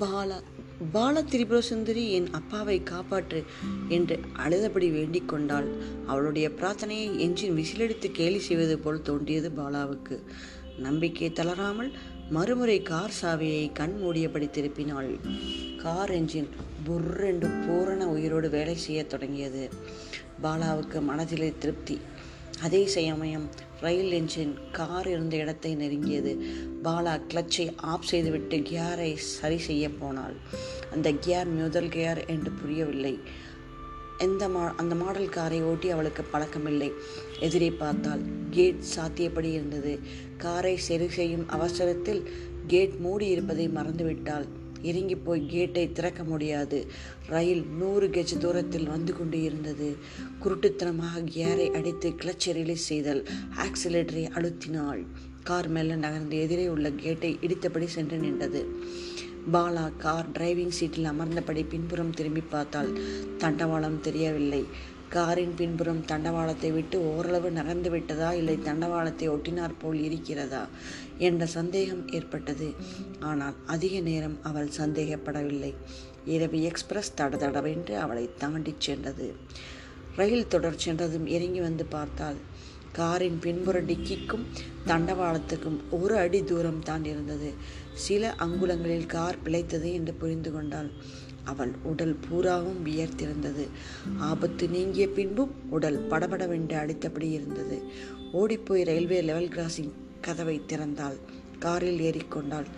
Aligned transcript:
பாலா 0.00 0.42
பால 0.92 1.22
திரிபுர 1.22 1.60
சுந்தரி 1.60 2.12
என் 2.12 2.30
அப்பாவை 2.30 2.82
காப்பாற்று 2.82 3.44
என்று 3.88 4.20
அழுதபடி 4.36 4.92
வேண்டிக் 4.92 5.28
கொண்டாள். 5.28 5.68
அவளுடைய 6.06 6.48
பிரார்த்தனையை 6.48 7.16
எஞ்சின் 7.16 7.56
விசிலடித்து 7.56 8.10
கேலி 8.12 8.38
செய்வது 8.38 8.78
போல் 8.78 9.02
தோன்றியது 9.02 9.52
பாலாவுக்கு. 9.56 10.18
நம்பிக்கை 10.78 11.32
தளராமல் 11.32 11.92
மறுமுறை 12.30 12.82
கார் 12.82 13.12
சாவியை 13.22 13.72
கண் 13.72 14.00
மூடியபடி 14.02 14.50
திருப்பினாள். 14.50 15.18
கார் 15.76 16.10
என்ஜின் 16.10 16.48
புர்ரென்று 16.86 17.66
பூரண 17.66 18.08
உயிரோடு 18.08 18.50
வேலை 18.50 18.76
செய்யத் 18.76 19.08
தொடங்கியது. 19.08 19.70
பாலாவுக்கு 20.42 21.02
மனதிலே 21.02 21.54
திருப்தி. 21.58 22.00
அதே 22.62 22.86
சமயம் 22.86 23.48
ரயில் 23.80 24.12
என்ஜின் 24.12 24.54
கார் 24.72 25.08
இருந்த 25.08 25.36
இடத்தை 25.36 25.76
நெருங்கியது. 25.76 26.32
பாலா 26.84 27.20
கிளச்சை 27.28 27.72
ஆஃப் 27.76 28.02
செய்துவிட்டு 28.02 28.56
கியாரை 28.58 29.14
சரி 29.16 29.58
செய்ய 29.58 29.90
போனாள். 29.90 30.36
அந்த 30.92 31.12
கியார் 31.12 31.54
முதல் 31.54 31.88
கியார் 31.88 32.26
என்று 32.26 32.50
புரியவில்லை. 32.50 33.18
எந்த 34.18 34.48
மா 34.48 34.74
அந்த 34.76 34.94
மாடல் 34.94 35.28
காரை 35.28 35.62
ஓட்டி 35.62 35.90
அவளுக்கு 35.90 36.24
பழக்கமில்லை. 36.32 36.90
எதிரே 37.40 37.70
பார்த்தால் 37.70 38.20
கேட் 38.50 38.82
சாத்தியப்படி 38.96 39.52
இருந்தது. 39.52 39.98
காரை 40.36 40.76
சரி 40.76 41.08
செய்யும் 41.08 41.48
அவசரத்தில் 41.48 42.22
கேட் 42.66 42.94
மூடி 42.94 43.26
இருப்பதை 43.26 43.68
மறந்துவிட்டாள். 43.68 44.46
இறங்கி 44.82 45.14
போய் 45.14 45.46
கேட்டை 45.46 45.92
திறக்க 45.92 46.24
முடியாது. 46.24 46.86
ரயில் 47.26 47.64
நூறு 47.78 48.08
கெஜ் 48.08 48.38
தூரத்தில் 48.38 48.86
வந்து 48.86 49.16
கொண்டு 49.16 49.42
இருந்தது. 49.42 49.96
குருட்டுத்தனமாக 50.44 51.24
கியரை 51.34 51.70
அடித்து 51.70 52.10
கிளச்சை 52.10 52.52
ரிலீஸ் 52.52 52.86
செய்தல். 52.86 53.26
ஆக்சிலேட்டரை 53.56 54.28
அழுத்தினாள். 54.34 55.06
கார் 55.42 55.68
மேல 55.68 55.96
நகர்ந்து 55.96 56.40
எதிரே 56.40 56.68
உள்ள 56.68 56.90
கேட்டை 56.90 57.38
இடித்தபடி 57.42 57.84
சென்று 57.84 58.16
நின்றது. 58.16 58.66
பாலா 59.52 59.92
கார் 59.96 60.26
டிரைவிங் 60.30 60.68
சீட்டில் 60.68 61.04
அமர்ந்தபடி 61.04 61.64
பின்புறம் 61.68 62.10
திரும்பி 62.10 62.40
பார்த்தால் 62.40 62.98
தண்டவாளம் 63.38 64.00
தெரியவில்லை. 64.00 64.64
காரின் 65.14 65.54
பின்புறம் 65.58 66.00
தண்டவாளத்தை 66.10 66.70
விட்டு 66.72 66.96
ஓரளவு 67.10 67.48
நகர்ந்து 67.50 67.90
விட்டதா 67.90 68.30
இல்லை 68.32 68.56
தண்டவாளத்தை 68.66 69.26
ஒட்டினார் 69.34 69.78
போல் 69.82 70.00
இருக்கிறதா 70.08 70.62
என்ற 71.18 71.42
சந்தேகம் 71.54 72.02
ஏற்பட்டது. 72.16 72.68
ஆனால் 73.30 73.56
அதிக 73.74 73.94
நேரம் 74.08 74.36
அவள் 74.42 74.68
சந்தேகப்படவில்லை. 74.78 75.72
இரவு 76.34 76.58
எக்ஸ்பிரஸ் 76.62 77.14
தடதடவென்று 77.20 77.94
அவளை 78.04 78.24
தாண்டி 78.38 78.74
சென்றது. 78.78 79.28
ரயில் 80.16 80.50
தொடர் 80.54 80.82
சென்றதும் 80.84 81.26
இறங்கி 81.36 81.60
வந்து 81.60 81.86
பார்த்தால் 81.96 82.40
காரின் 82.98 83.38
பின்புற 83.44 83.78
டிக்கிக்கும் 83.88 84.44
தண்டவாளத்துக்கும் 84.86 85.78
ஒரு 85.98 86.14
அடி 86.16 86.40
தூரம் 86.44 86.82
தான் 86.82 87.04
இருந்தது 87.04 87.50
சில 88.06 88.30
அங்குலங்களில் 88.44 89.10
கார் 89.14 89.42
பிழைத்தது 89.44 89.88
என்று 89.92 90.12
புரிந்து 90.14 90.52
கொண்டாள். 90.52 90.90
அவள் 91.52 91.72
உடல் 91.90 92.16
பூராவும் 92.24 92.80
வியர்த்திருந்தது. 92.86 93.64
ஆபத்து 94.30 94.64
நீங்கிய 94.68 95.06
பின்பும் 95.16 95.54
உடல் 95.76 95.98
படபடவென்று 96.10 96.76
அடித்தபடி 96.82 97.28
இருந்தது. 97.38 97.78
ஓடிப்போய் 98.32 98.86
ரயில்வே 98.90 99.18
லெவல் 99.30 99.52
கிராசிங் 99.56 99.92
கதவை 100.20 100.56
திறந்தாள். 100.68 101.18
காரில் 101.64 102.00
ஏறிக்கொண்டாள். 102.08 102.68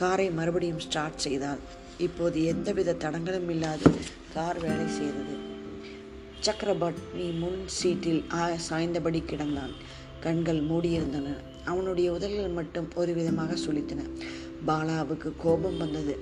காரை 0.00 0.26
மறுபடியும் 0.30 0.82
ஸ்டார்ட் 0.86 1.22
செய்தாள். 1.26 1.62
இப்போது 1.98 2.38
எந்தவித 2.52 2.98
தடங்களும் 3.04 3.48
இல்லாது 3.54 3.88
கார் 4.34 4.60
வேலை 4.66 4.86
செய்தது. 4.98 5.34
நீ 7.14 7.26
முன் 7.40 7.58
சீட்டில் 7.78 8.22
சாய்ந்தபடி 8.68 9.20
கிடந்தான். 9.30 9.74
கண்கள் 10.24 10.60
மூடியிருந்தன. 10.70 11.28
அவனுடைய 11.64 12.08
உதல்கள் 12.12 12.56
மட்டும் 12.58 12.88
ஒரு 13.00 13.12
விதமாக 13.18 13.56
சுழித்தன 13.64 14.00
பாலாவுக்கு 14.66 15.30
கோபம் 15.44 15.78
வந்தது. 15.82 16.14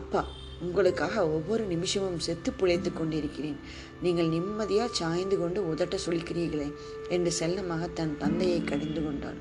அப்பா 0.00 0.22
உங்களுக்காக 0.60 1.28
ஒவ்வொரு 1.28 1.64
நிமிஷமும் 1.64 2.18
செத்து 2.18 2.50
புழைத்து 2.50 2.92
கொண்டிருக்கிறேன். 2.92 3.58
நீங்கள் 4.02 4.28
நிம்மதியாக 4.28 4.94
சாய்ந்து 4.94 5.38
கொண்டு 5.38 5.74
உதட்ட 5.74 5.98
சுழிக்கிறீர்களே 6.06 6.72
என்று 7.08 7.32
செல்லமாக 7.32 7.86
தன் 7.86 8.18
தந்தையை 8.18 8.64
கடிந்து 8.64 9.04
கொண்டாள். 9.04 9.36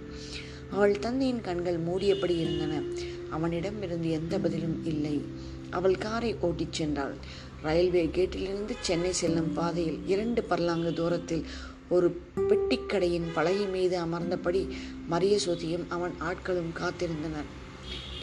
அவள் 0.71 0.99
தந்தையின் 0.99 1.41
கண்கள் 1.41 1.79
மூடியபடி 1.79 2.39
இருந்தன. 2.39 2.81
அவனிடம் 3.29 3.81
இருந்து 3.81 4.09
எந்த 4.11 4.39
பதிலும் 4.39 4.85
இல்லை. 4.85 5.25
அவள் 5.69 5.97
காரை 5.97 6.35
ஓட்டிச் 6.41 6.81
சென்றாள். 6.81 7.15
ரயில்வே 7.61 8.05
கேட்டிலிருந்து 8.05 8.75
சென்னை 8.79 9.11
செல்லும் 9.11 9.53
பாதையில் 9.53 10.07
இரண்டு 10.07 10.43
பர்லாங்கு 10.49 10.93
தூரத்தில் 10.93 11.45
ஒரு 11.89 12.21
பெட்டிக்கடையின் 12.49 13.27
பலகை 13.33 13.65
மீது 13.65 14.05
அமர்ந்தபடி 14.05 14.69
மரியசோதியும் 15.09 15.85
அவன் 15.87 16.13
ஆட்களும் 16.19 16.71
காத்திருந்தனர். 16.73 17.49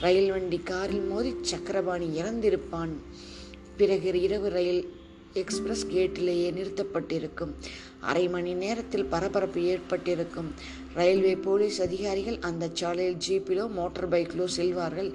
ரயில் 0.00 0.30
வண்டி 0.30 0.58
காரில் 0.58 1.00
மோதி 1.00 1.34
சக்கரபாணி 1.40 2.06
இறந்திருப்பான். 2.22 2.92
பிறகு 3.76 4.20
இரவு 4.20 4.48
ரயில் 4.48 4.88
எக்ஸ்பிரஸ் 5.32 5.86
கேட்டிலேயே 5.86 6.50
நிறுத்தப்பட்டிருக்கும். 6.50 7.52
அரை 8.00 8.28
மணி 8.28 8.54
நேரத்தில் 8.54 9.04
பரபரப்பு 9.04 9.62
ஏற்பட்டிருக்கும். 9.62 10.52
ரயில்வே 10.94 11.36
போலீஸ் 11.36 11.82
அதிகாரிகள் 11.82 12.38
அந்த 12.38 12.70
சாலையில் 12.72 13.16
ஜீப்பிலோ 13.28 13.70
மோட்டார் 13.70 14.08
பைக்கிலோ 14.08 14.46
செல்வார்கள் 14.56 15.12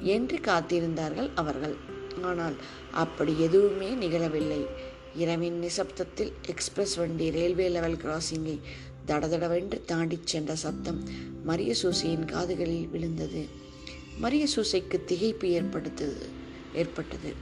என்று 0.00 0.36
காத்திருந்தார்கள் 0.36 1.30
அவர்கள். 1.34 1.76
ஆனால் 2.22 2.54
அப்படி 2.92 3.40
எதுவுமே 3.40 3.90
நிகழவில்லை. 3.94 4.66
இரவின் 5.14 5.62
நிசப்தத்தில் 5.62 6.32
எக்ஸ்பிரஸ் 6.46 6.94
வண்டி 6.94 7.30
ரயில்வே 7.30 7.68
லெவல் 7.68 7.96
கிராசிங்கை 7.96 8.58
தடதடவென்று 9.06 9.80
தாண்டிச் 9.84 10.26
சென்ற 10.26 10.54
சப்தம் 10.54 11.08
மரிய 11.46 11.74
சூசியின் 11.82 12.24
காதுகளில் 12.24 12.88
விழுந்தது. 12.88 13.59
மரிய 14.22 14.44
சூசைக்கு 14.44 15.04
திகைப்பு 15.06 15.46
ஏற்படுத்தது 15.58 16.26
ஏற்பட்டது. 16.74 17.34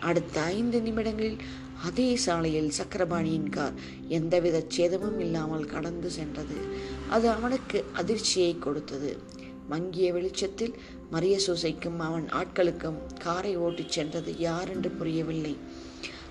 அடுத்த 0.00 0.40
ஐந்து 0.40 0.82
நிமிடங்களில் 0.82 1.38
அதே 1.84 2.16
சாலையில் 2.16 2.72
சக்கரபாணியின் 2.78 3.50
கார் 3.50 3.72
எந்தவித 4.08 4.64
சேதமும் 4.68 5.18
இல்லாமல் 5.18 5.64
கடந்து 5.64 6.10
சென்றது. 6.10 6.56
அது 7.08 7.28
அவனுக்கு 7.28 7.84
அதிர்ச்சியை 7.92 8.58
கொடுத்தது. 8.58 9.18
மங்கிய 9.68 10.12
வெளிச்சத்தில் 10.12 10.74
மரிய 11.12 11.38
சூசைக்கும் 11.46 11.98
அவன் 11.98 12.26
ஆட்களுக்கும் 12.32 13.00
காரை 13.20 13.56
ஓட்டிச் 13.56 13.88
சென்றது 13.88 14.38
யார் 14.38 14.70
என்று 14.70 14.90
புரியவில்லை. 14.90 15.56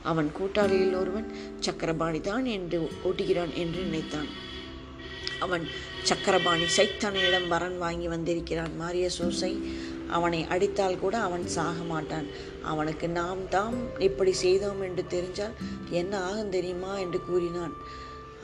அவன் 0.03 0.31
கூட்டாளியில் 0.31 0.95
ஒருவன் 0.95 1.27
சக்கரபாணி 1.59 2.21
தான் 2.21 2.45
என்று 2.45 2.89
ஓட்டுகிறான் 3.03 3.53
என்று 3.53 3.81
நினைத்தான். 3.83 4.27
அவன் 5.45 5.63
சக்கரபாணி 6.09 6.65
சைத்தனிடம் 6.77 7.47
வரன் 7.53 7.77
வாங்கி 7.77 8.07
வந்திருக்கிறான். 8.07 8.73
மாரிய 8.81 9.07
சூசை 9.17 9.51
அவனை 10.17 10.39
அடித்தால் 10.53 10.99
கூட 10.99 11.15
அவன் 11.27 11.45
சாக 11.47 11.77
மாட்டான். 11.83 12.27
அவனுக்கு 12.71 13.07
நாம் 13.19 13.41
தாம் 13.49 13.77
இப்படி 13.99 14.33
செய்தோம் 14.43 14.81
என்று 14.87 15.03
தெரிஞ்சால் 15.15 15.57
என்ன 15.89 16.13
ஆகும் 16.29 16.53
தெரியுமா 16.55 16.93
என்று 16.97 17.19
கூறினான். 17.29 17.75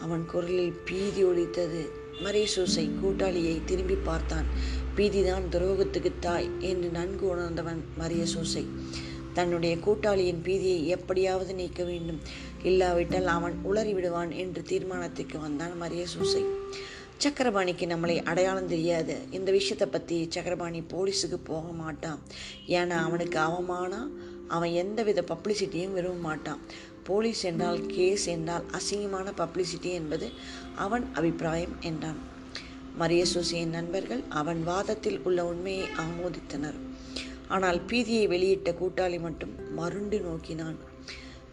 அவன் 0.02 0.24
குரலில் 0.26 0.76
பீதி 0.88 1.22
ஒழித்தது 1.24 1.82
மரேசூசை 2.26 2.86
கூட்டாளியை 3.02 3.56
திரும்பி 3.66 3.98
பார்த்தான். 4.10 4.48
பீதிதான் 4.98 5.46
துரோகத்துக்கு 5.54 6.12
தாய் 6.20 6.50
என்று 6.70 6.90
நன்கு 6.90 7.26
உணர்ந்தவன் 7.30 7.82
மரியசூசை 8.00 8.64
தன்னுடைய 9.34 9.74
கூட்டாளியின் 9.78 10.42
பீதியை 10.46 10.80
எப்படியாவது 10.96 11.52
நீக்க 11.54 11.82
வேண்டும். 11.84 12.22
இல்லாவிட்டால் 12.64 13.30
அவன் 13.38 13.58
உளறி 13.70 13.92
விடுவான் 13.94 14.32
என்று 14.44 14.62
தீர்மானத்துக்கு 14.72 15.38
வந்தான் 15.40 15.76
மரியசூசை 15.84 16.44
சக்கரபாணிக்கு 17.24 17.86
நம்மளை 17.92 18.16
அடையாளம் 18.30 18.72
தெரியாது. 18.74 19.14
இந்த 19.38 19.50
விஷயத்தை 19.52 19.88
பற்றி 19.88 20.18
சக்கரபாணி 20.36 20.80
போலீஸுக்கு 20.94 21.38
போக 21.52 21.66
மாட்டான். 21.84 22.20
ஏன்னா 22.80 22.98
அவனுக்கு 23.08 23.40
அவமானம் 23.40 24.10
அவன் 24.48 24.74
எந்தவித 24.82 25.22
பப்ளிசிட்டியும் 25.32 25.96
விரும்ப 25.98 26.22
மாட்டான். 26.28 26.62
போலீஸ் 27.04 27.42
என்றால் 27.44 27.80
கேஸ் 27.86 28.26
என்றால் 28.26 28.66
அசிங்கமான 28.78 29.34
பப்ளிசிட்டி 29.42 29.92
என்பது 29.94 30.28
அவன் 30.76 31.06
அபிப்பிராயம் 31.14 31.76
என்றான். 31.82 32.20
மரிய 33.00 33.24
சூசியின் 33.34 33.76
நண்பர்கள் 33.78 34.24
அவன் 34.42 34.62
வாதத்தில் 34.64 35.20
உள்ள 35.24 35.40
உண்மையை 35.46 35.88
ஆமோதித்தனர். 36.06 36.78
ஆனால் 37.48 37.80
பீதியை 37.90 38.26
வெளியிட்ட 38.34 38.72
கூட்டாளி 38.82 39.20
மட்டும் 39.20 39.54
மருண்டு 39.80 40.20
நோக்கினான். 40.20 40.78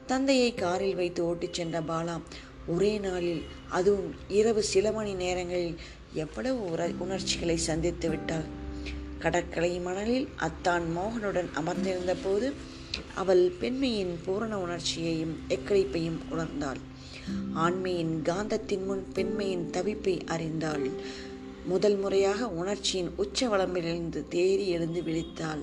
தந்தையை 0.07 0.51
காரில் 0.55 0.99
வைத்து 1.01 1.21
ஓட்டிச் 1.27 1.59
சென்ற 1.59 1.77
பாலா 1.81 2.17
ஒரே 2.67 2.99
நாளில் 2.99 3.43
அதுவும் 3.69 4.15
இரவு 4.29 4.63
சில 4.63 4.93
மணி 4.93 5.15
நேரங்களில் 5.15 5.77
எவ்வளவு 6.13 6.93
உணர்ச்சிகளை 6.99 7.57
சந்தித்து 7.57 8.09
விட்டாள். 8.09 8.45
கடற்கரை 9.19 9.79
மணலில் 9.79 10.29
அத்தான் 10.37 10.83
மோகனுடன் 10.97 11.53
அமர்ந்திருந்த 11.55 12.15
போது 12.15 12.53
அவள் 13.15 13.53
பெண்மையின் 13.61 14.19
பூரண 14.25 14.59
உணர்ச்சியையும் 14.61 15.37
எக்களிப்பையும் 15.49 16.19
உணர்ந்தாள். 16.31 16.81
ஆண்மையின் 17.55 18.23
காந்தத்தின் 18.23 18.85
முன் 18.85 19.13
பெண்மையின் 19.13 19.71
தவிப்பை 19.71 20.27
அறிந்தாள். 20.27 20.91
முதல் 21.65 21.97
முறையாக 21.97 22.49
உணர்ச்சியின் 22.49 23.13
உச்ச 23.17 23.49
வளம்பிலிருந்து 23.49 24.25
தேறி 24.31 24.67
எழுந்து 24.67 25.03
விழித்தாள். 25.03 25.63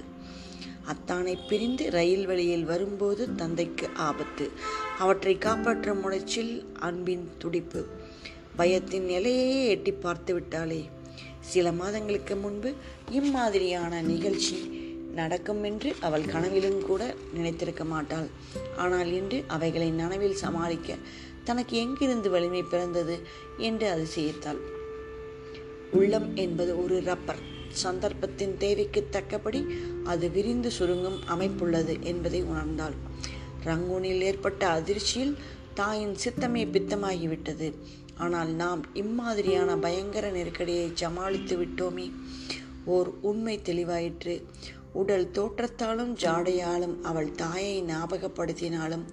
அத்தானை 0.92 1.38
பிரிந்து 1.48 1.90
ரயில் 1.90 2.26
வழியில் 2.26 2.66
வரும்போது 2.66 3.36
தந்தைக்கு 3.36 3.90
ஆபத்து. 3.94 4.50
அவற்றை 5.00 5.38
காப்பாற்றும் 5.38 6.02
முனைச்சில் 6.04 6.54
அன்பின் 6.80 7.32
துடிப்பு. 7.38 7.86
பயத்தின் 8.58 9.06
நிலையையே 9.06 9.68
எட்டி 9.68 9.92
பார்த்து 9.92 10.40
விட்டாளே. 10.40 10.82
சில 11.40 11.72
மாதங்களுக்கு 11.72 12.36
முன்பு 12.36 12.74
இம்மாதிரியான 13.12 14.02
நிகழ்ச்சி 14.02 14.80
நடக்கும் 15.16 15.64
என்று 15.64 15.96
அவள் 16.02 16.26
கனவிலும் 16.26 16.82
கூட 16.82 17.16
நினைத்திருக்க 17.34 17.84
மாட்டாள். 17.86 18.28
ஆனால் 18.78 19.12
இன்று 19.12 19.44
அவைகளை 19.48 19.90
நனவில் 19.92 20.42
சமாளிக்க 20.44 20.96
தனக்கு 21.44 21.78
எங்கிருந்து 21.78 22.30
வலிமை 22.30 22.64
பிறந்தது 22.64 23.20
என்று 23.58 23.88
அதிசயித்தாள். 23.96 24.62
உள்ளம் 25.92 26.36
என்பது 26.36 26.84
ஒரு 26.84 27.02
ரப்பர். 27.04 27.51
சந்தர்ப்பத்தின் 27.84 28.58
தேவைக்கு 28.58 29.08
தக்கபடி 29.10 29.66
அது 30.04 30.30
விரிந்து 30.30 30.72
சுருங்கும் 30.72 31.20
அமைப்புள்ளது 31.28 32.00
என்பதை 32.02 32.44
உணர்ந்தாள். 32.44 32.98
ரங்கூனில் 33.64 34.22
ஏற்பட்ட 34.22 34.68
அதிர்ச்சியில் 34.68 35.38
தாயின் 35.74 36.16
சித்தமே 36.24 36.64
பித்தமாகிவிட்டது. 36.66 37.74
ஆனால் 38.18 38.50
நாம் 38.50 38.86
இம்மாதிரியான 38.94 39.78
பயங்கர 39.78 40.30
நெருக்கடியை 40.30 40.92
சமாளித்து 40.94 41.58
விட்டோமே? 41.58 42.12
ஓர் 42.86 43.10
உண்மை 43.22 43.60
தெளிவாயிற்று. 43.66 44.44
உடல் 44.94 45.32
தோற்றத்தாலும் 45.32 46.16
ஜாடையாலும் 46.16 47.02
அவள் 47.02 47.32
தாயை 47.32 47.84
ஞாபகப்படுத்தினாலும் 47.84 49.06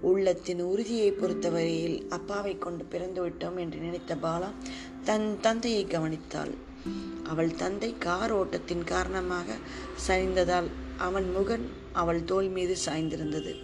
உள்ளத்தின் 0.00 0.60
உறுதியை 0.60 1.10
பொறுத்தவரையில் 1.10 2.08
அப்பாவை 2.08 2.58
கொண்டு 2.58 2.84
பிறந்து 2.84 3.28
விட்டோம் 3.28 3.58
என்று 3.58 3.78
நினைத்த 3.78 4.14
பாலா 4.14 4.50
தன் 5.04 5.38
தந்தையை 5.40 5.86
கவனித்தாள். 5.86 6.52
அவள் 7.24 7.54
தந்தை 7.54 7.98
கார் 7.98 8.32
ஓட்டத்தின் 8.32 8.84
காரணமாக 8.84 9.56
சரிந்ததால் 10.08 10.70
அவன் 10.96 11.30
முகன் 11.30 11.70
அவள் 11.92 12.24
தோல் 12.24 12.48
மீது 12.48 12.76
சாய்ந்திருந்தது. 12.86 13.54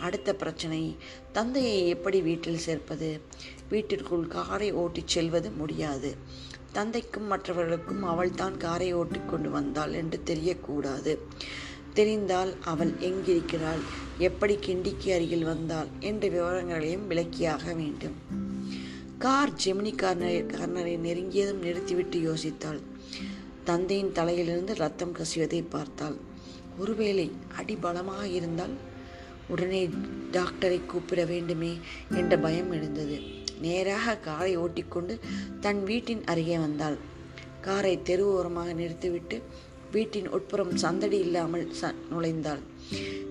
அடுத்த 0.00 0.34
பிரச்சனை 0.34 0.96
தந்தையை 1.32 1.88
எப்படி 1.88 2.20
வீட்டில் 2.20 2.58
சேர்ப்பது? 2.58 3.20
வீட்டிற்குள் 3.68 4.26
காரை 4.26 4.72
ஓட்டிச் 4.72 5.08
செல்வது 5.08 5.50
முடியாது. 5.50 6.16
தந்தைக்கும் 6.72 7.26
மற்றவர்களுக்கும் 7.26 8.02
அவள் 8.02 8.30
தான் 8.30 8.56
காரை 8.56 8.92
ஓட்டி 8.92 9.20
கொண்டு 9.26 9.50
வந்தாள் 9.50 9.92
என்று 9.92 10.22
தெரியக்கூடாது. 10.26 11.18
தெரிந்தால் 11.94 12.54
அவள் 12.64 12.90
எங்கிருக்கிறாள்? 12.90 13.80
எப்படி 14.18 14.58
கிண்டிக்கு 14.66 15.14
அருகில் 15.14 15.44
வந்தாள்? 15.44 15.86
என்ற 16.00 16.28
விவரங்களையும் 16.28 17.10
விளக்கியாக 17.10 17.74
வேண்டும். 17.74 18.14
கார் 19.18 19.50
ஜெமினி 19.64 19.92
கார்னரை 19.94 20.46
கார்னரை 20.46 20.98
நெருங்கியதும் 20.98 21.58
நிறுத்திவிட்டு 21.58 22.18
யோசித்தாள். 22.18 22.80
தந்தையின் 23.64 24.12
தலையிலிருந்து 24.12 24.74
ரத்தம் 24.74 25.16
கசிவதை 25.16 25.64
பார்த்தாள். 25.68 26.16
ஒருவேளை 26.78 27.32
அடி 27.56 27.76
பலமாக 27.76 28.26
இருந்தால் 28.28 28.74
உடனே 29.48 29.90
டாக்டரை 30.32 30.86
கூப்பிட 30.86 31.24
வேண்டுமே 31.24 31.78
என்ற 32.10 32.38
பயம் 32.38 32.70
எழுந்தது. 32.70 33.20
நேராக 33.60 34.16
காரை 34.16 34.56
ஓட்டிக்கொண்டு 34.56 35.18
தன் 35.60 35.84
வீட்டின் 35.84 36.24
அருகே 36.24 36.58
வந்தாள். 36.58 36.96
காரை 37.60 38.02
தெரு 38.02 38.26
ஓரமாக 38.26 38.72
நிறுத்திவிட்டு 38.72 39.42
வீட்டின் 39.92 40.28
உட்புறம் 40.28 40.76
சந்தடி 40.76 41.18
இல்லாமல் 41.18 41.72
ச 41.80 41.94
நுழைந்தாள். 42.10 42.60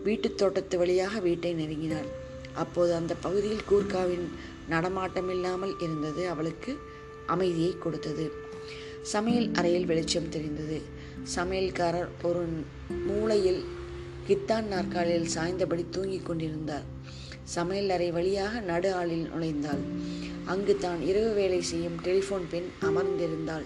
வீட்டுத் 0.04 0.38
தோட்டத்து 0.38 0.78
வழியாக 0.78 1.20
வீட்டை 1.20 1.54
நெருங்கினாள். 1.56 2.10
அப்போது 2.54 2.94
அந்த 2.94 3.16
பகுதியில் 3.16 3.68
கூர்காவின் 3.70 4.28
நடமாட்டம் 4.70 5.30
இல்லாமல் 5.30 5.80
இருந்தது 5.80 6.30
அவளுக்கு 6.30 6.78
அமைதியை 7.26 7.78
கொடுத்தது. 7.78 8.32
சமையல் 9.02 9.52
அறையில் 9.54 9.86
வெளிச்சம் 9.86 10.30
தெரிந்தது. 10.30 10.82
சமையல்காரர் 11.36 12.08
ஒரு 12.24 12.48
மூலையில் 13.08 13.64
கித்தான் 14.28 14.64
நாற்காலியில் 14.64 15.28
சாய்ந்தபடி 15.28 15.86
தூங்கிக் 15.90 16.26
கொண்டிருந்தார். 16.26 16.84
சமையல் 17.44 17.90
அறை 17.90 18.12
வழியாக 18.12 18.60
நடு 18.60 18.94
ஆளில் 18.94 19.30
நுழைந்தாள். 19.30 19.84
அங்கு 20.46 20.78
தான் 20.78 21.02
இரவு 21.02 21.34
வேலை 21.34 21.62
செய்யும் 21.62 21.98
டெலிஃபோன் 22.04 22.46
பெண் 22.50 22.70
அமர்ந்திருந்தாள். 22.82 23.64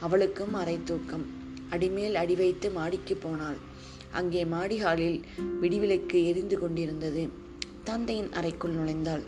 அவளுக்கும் 0.00 0.54
அரை 0.54 0.78
தூக்கம். 0.84 1.26
அடிமேல் 1.70 2.14
அடி 2.14 2.34
வைத்து 2.34 2.70
மாடிக்கு 2.70 3.16
போனாள். 3.16 3.56
அங்கே 4.10 4.44
மாடி 4.44 4.78
ஹாலில் 4.78 5.24
விடிவிலக்கு 5.60 6.24
எரிந்து 6.24 6.58
கொண்டிருந்தது. 6.58 7.28
தந்தையின் 7.84 8.32
அறைக்குள் 8.32 8.74
நுழைந்தாள். 8.74 9.24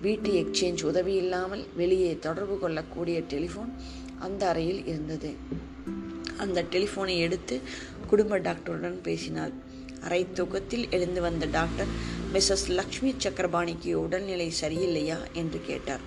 வீட்டு 0.00 0.30
எக்ஸ்சேஞ்ச் 0.32 0.84
உதவி 0.84 1.14
இல்லாமல் 1.14 1.66
வெளியே 1.76 2.18
தொடர்பு 2.18 2.58
கொள்ளக்கூடிய 2.58 3.20
டெலிஃபோன் 3.20 3.72
அந்த 4.18 4.48
அறையில் 4.48 4.86
இருந்தது. 4.86 5.34
அந்த 6.36 6.62
டெலிஃபோனை 6.62 7.18
எடுத்து 7.18 7.60
குடும்ப 8.06 8.38
டாக்டருடன் 8.38 9.02
பேசினாள். 9.02 9.52
அரை 10.00 10.26
தூக்கத்தில் 10.32 10.90
எழுந்து 10.90 11.20
வந்த 11.20 11.46
டாக்டர் 11.46 11.86
மிஸ்ஸஸ் 12.32 12.68
லக்ஷ்மி 12.68 13.14
சக்கரபாணிக்கு 13.18 13.92
உடல்நிலை 13.94 14.52
சரியில்லையா? 14.60 15.16
என்று 15.32 15.60
கேட்டார். 15.66 16.00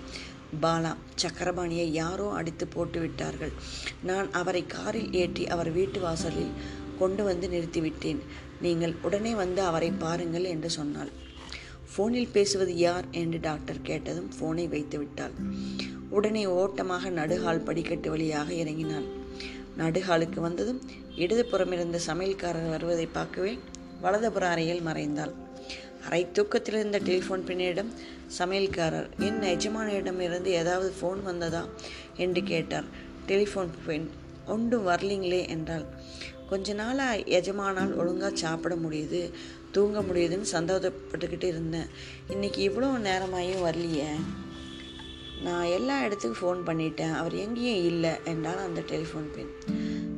பாலா 0.61 0.95
சக்கரபாணியை 1.21 1.85
யாரோ 1.91 2.31
அடித்து 2.31 2.67
போட்டு 2.67 2.99
விட்டார்கள். 2.99 3.51
நான் 4.03 4.31
அவரை 4.31 4.65
காரில் 4.67 5.13
ஏற்றி 5.13 5.47
அவர் 5.47 5.71
வீட்டு 5.71 5.99
வாசலில் 5.99 6.51
கொண்டு 6.99 7.23
வந்து 7.23 7.47
நிறுத்திவிட்டேன். 7.47 8.19
நீங்கள் 8.61 8.95
உடனே 9.01 9.33
வந்து 9.33 9.61
அவரை 9.61 9.91
பாருங்கள் 9.91 10.43
என்று 10.43 10.69
சொன்னாள். 10.69 11.27
ஃபோனில் 11.91 12.31
பேசுவது 12.31 12.75
யார் 12.75 13.05
என்று 13.11 13.39
டாக்டர் 13.41 13.81
கேட்டதும் 13.83 14.29
ஃபோனை 14.37 14.69
வைத்து 14.69 14.97
விட்டாள். 14.97 15.31
உடனே 16.09 16.45
ஓட்டமாக 16.45 17.09
நடுகால் 17.09 17.63
படிக்கட்டு 17.63 18.09
வழியாக 18.09 18.53
இறங்கினாள். 18.53 19.07
நடுகாலுக்கு 19.77 20.39
வந்ததும் 20.39 20.81
இடதுபுறம் 21.15 21.71
இருந்த 21.71 21.99
சமையல்காரர் 22.07 22.69
வருவதை 22.69 23.05
பார்க்கவே 23.05 23.59
வலதுபுற 24.03 24.41
அறையில் 24.41 24.81
மறைந்தாள். 24.81 25.33
அரை 26.05 26.31
தூக்கத்தில் 26.31 26.75
இருந்த 26.75 26.99
டெலிஃபோன் 26.99 27.43
பெண்ணிடம் 27.45 27.91
சமையல்காரர் 28.39 29.09
என் 29.17 29.41
எஜமானியிடம் 29.41 30.19
இருந்து 30.19 30.51
ஏதாவது 30.51 30.93
ஃபோன் 31.01 31.21
வந்ததா? 31.23 31.63
என்று 32.17 32.43
கேட்டார். 32.43 32.87
டெலிஃபோன் 33.27 33.71
பெண் 33.85 34.09
ஒன்றும் 34.47 34.87
வரலீங்களே 34.87 35.47
என்றாள். 35.47 35.85
கொஞ்ச 36.49 36.73
நாளாக 36.73 37.17
எஜமானால் 37.17 37.95
ஒழுங்காக 37.95 38.35
சாப்பிட 38.35 38.75
முடியுது. 38.75 39.31
தூங்க 39.71 40.01
முடியுதுன்னு 40.01 40.47
சந்தோஷப்பட்டுக்கிட்டு 40.51 41.43
இருந்தேன். 41.43 41.89
இன்னைக்கு 42.27 42.59
இவ்வளோ 42.69 42.87
நேரமாயும் 42.99 43.65
வரலையே. 43.65 44.09
நான் 45.43 45.63
எல்லா 45.63 46.03
இடத்துக்கும் 46.05 46.39
ஃபோன் 46.39 46.69
பண்ணிட்டேன். 46.69 47.13
அவர் 47.13 47.35
எங்கேயும் 47.35 47.85
இல்லை. 47.85 48.11
என்றால் 48.25 48.57
அந்த 48.57 48.81
டெலிஃபோன் 48.91 49.29
பெண். 49.35 49.53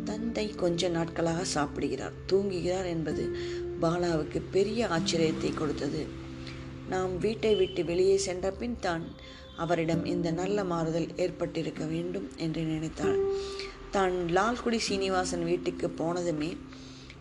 தந்தை 0.03 0.45
கொஞ்ச 0.55 0.89
நாட்களாக 0.89 1.43
சாப்பிடுகிறார். 1.43 2.13
தூங்குகிறார் 2.31 2.85
என்பது 2.85 3.37
பாலாவுக்கு 3.81 4.41
பெரிய 4.51 4.87
ஆச்சரியத்தை 4.87 5.53
கொடுத்தது. 5.53 6.01
நாம் 6.89 7.17
வீட்டை 7.17 7.55
விட்டு 7.55 7.85
வெளியே 7.85 8.17
சென்ற 8.17 8.51
பின் 8.51 8.79
தான் 8.79 9.03
அவரிடம் 9.55 10.05
இந்த 10.05 10.31
நல்ல 10.31 10.63
மாறுதல் 10.63 11.09
ஏற்பட்டிருக்க 11.15 11.85
வேண்டும் 11.85 12.31
என்று 12.37 12.61
நினைத்தாள். 12.61 13.19
தான் 13.91 14.13
லால்குடி 14.37 14.77
சீனிவாசன் 14.77 15.43
வீட்டுக்கு 15.43 15.87
போனதுமே 15.89 16.57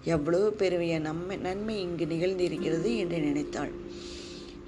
எவ்வளவு 0.05 0.53
பெரிய 0.53 0.99
நன்மை 0.99 1.37
நன்மை 1.37 1.81
இங்கு 1.81 2.05
நிகழ்ந்திருக்கிறது 2.05 2.97
என்று 2.97 3.19
நினைத்தாள். 3.19 3.71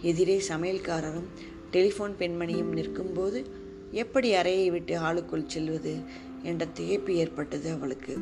எதிரே 0.03 0.43
சமையல்காரரும் 0.49 1.29
டெலிஃபோன் 1.73 2.15
பெண்மணியும் 2.19 2.73
நிற்கும்போது 2.73 3.47
எப்படி 3.91 4.35
அறையை 4.35 4.71
விட்டு 4.71 4.99
ஆளுக்குள் 4.99 5.47
செல்வது? 5.47 6.01
என்ற 6.43 6.67
திகைப்பு 6.81 7.09
ஏற்பட்டது 7.09 7.71
அவளுக்கு. 7.71 8.17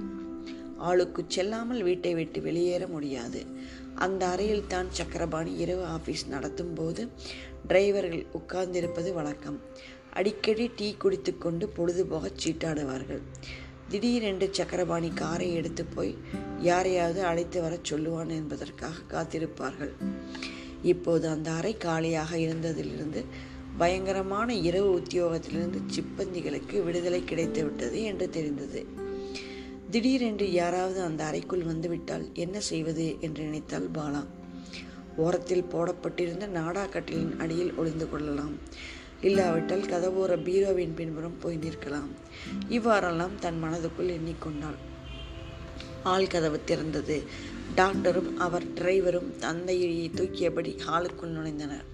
ஆளுக்கு 0.76 1.24
செல்லாமல் 1.28 1.82
வீட்டை 1.82 2.14
விட்டு 2.14 2.40
வெளியேற 2.42 2.86
முடியாது. 2.86 3.46
அந்த 3.94 4.26
அறையில் 4.26 4.66
தான் 4.66 4.86
சக்கரபாணி 4.90 5.56
இரவு 5.56 5.84
ஆஃபீஸ் 5.84 6.28
நடத்தும் 6.28 6.74
போது 6.74 7.08
டிரைவர்கள் 7.68 8.26
உட்கார்ந்திருப்பது 8.32 9.12
வழக்கம். 9.12 9.60
அடிக்கடி 10.12 10.70
டீ 10.76 10.94
குடித்து 10.94 11.38
கொண்டு 11.38 11.68
பொழுதுபோக 11.68 12.30
சீட்டாடுவார்கள். 12.44 13.20
திடீரென்று 13.90 14.48
சக்கரபாணி 14.52 15.08
காரை 15.08 15.54
எடுத்து 15.54 15.84
போய் 15.84 16.18
யாரையாவது 16.60 17.24
அழைத்து 17.24 17.62
வரச் 17.62 17.94
சொல்லுவான் 17.94 18.28
என்பதற்காக 18.28 18.96
காத்திருப்பார்கள். 19.08 19.92
இப்போது 20.82 21.28
அந்த 21.28 21.50
அறை 21.50 21.76
காலியாக 21.76 22.36
இருந்ததிலிருந்து 22.36 23.24
பயங்கரமான 23.78 24.54
இரவு 24.54 24.90
உத்தியோகத்திலிருந்து 24.98 25.80
சிப்பந்திகளுக்கு 25.86 26.84
விடுதலை 26.84 27.24
கிடைத்து 27.24 27.64
விட்டது 27.64 28.02
என்று 28.02 28.30
தெரிந்தது. 28.30 28.86
திடீரென்று 29.90 30.52
யாராவது 30.52 31.00
அந்த 31.00 31.24
அறைக்குள் 31.24 31.62
வந்துவிட்டால் 31.62 32.30
என்ன 32.34 32.60
செய்வது 32.60 33.16
என்று 33.20 33.42
நினைத்தால் 33.42 33.90
பாலா. 33.90 34.26
ஓரத்தில் 35.16 35.64
போடப்பட்டிருந்த 35.64 36.48
நாடாக்கட்டிலின் 36.48 37.38
அடியில் 37.38 37.74
ஒளிந்து 37.74 38.10
கொள்ளலாம். 38.10 38.54
இல்லாவிட்டால் 39.22 39.80
கதவோர 39.80 40.36
பீரோவின் 40.36 40.94
பின்புறம் 40.94 41.38
போய் 41.38 41.58
நிற்கலாம். 41.58 42.10
இவ்வாறெல்லாம் 42.68 43.38
தன் 43.40 43.62
மனதுக்குள் 43.64 44.18
எண்ணிக்கொண்டாள். 44.18 44.78
ஆள் 46.02 46.26
கதவு 46.26 46.60
திறந்தது. 46.66 47.22
டாக்டரும் 47.76 48.36
அவர் 48.36 48.66
டிரைவரும் 48.66 49.36
தந்தையை 49.36 50.10
தூக்கியபடி 50.14 50.78
ஹாலுக்குள் 50.86 51.34
நுழைந்தனர். 51.36 51.84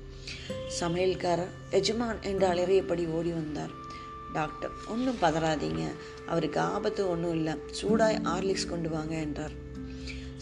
சமையல்காரர் 0.80 1.52
எஜமான் 1.70 2.22
என்று 2.22 2.46
அலறியபடி 2.46 3.06
ஓடி 3.06 3.30
வந்தார். 3.30 3.70
டாக்டர் 4.32 4.70
ஒன்றும் 4.88 5.20
பதறாதீங்க. 5.20 5.86
அவருக்கு 6.26 6.60
ஆபத்து 6.60 7.08
ஒன்றும் 7.08 7.34
இல்லை. 7.34 7.54
சூடாய் 7.82 8.20
ஆர்லிக்ஸ் 8.22 8.68
கொண்டு 8.68 8.88
வாங்க 8.88 9.14
என்றார். 9.14 9.50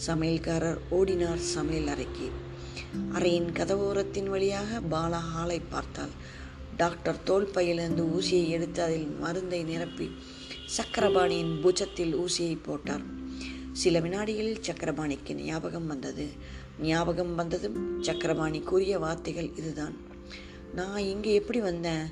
சமையல்காரர் 0.07 0.77
ஓடினார் 0.91 1.35
சமையல் 1.35 1.87
அறைக்கு. 1.87 2.29
அறையின் 3.13 3.51
கதவோரத்தின் 3.53 4.25
வழியாக 4.25 4.79
பாலா 4.91 5.19
ஹாலை 5.19 5.59
பார்த்தாள். 5.59 6.24
டாக்டர் 6.77 7.23
தோல் 7.23 7.51
பையிலிருந்து 7.51 8.03
ஊசியை 8.03 8.47
எடுத்து 8.47 8.81
அதில் 8.81 9.07
மருந்தை 9.19 9.63
நிரப்பி 9.63 10.11
சக்கரபாணியின் 10.77 11.53
புஜத்தில் 11.63 12.25
ஊசியை 12.25 12.57
போட்டார். 12.61 13.03
சில 13.71 13.99
வினாடிகளில் 13.99 14.61
சக்கரபாணிக்கு 14.61 15.33
ஞாபகம் 15.33 15.87
வந்தது. 15.87 16.27
ஞாபகம் 16.81 17.35
வந்ததும் 17.35 18.01
சக்கரபாணி 18.01 18.59
கூறிய 18.59 18.99
வார்த்தைகள் 18.99 19.49
இதுதான். 19.55 19.95
நான் 20.75 20.97
இங்கே 20.97 21.33
எப்படி 21.33 21.59
வந்தேன்? 21.59 22.05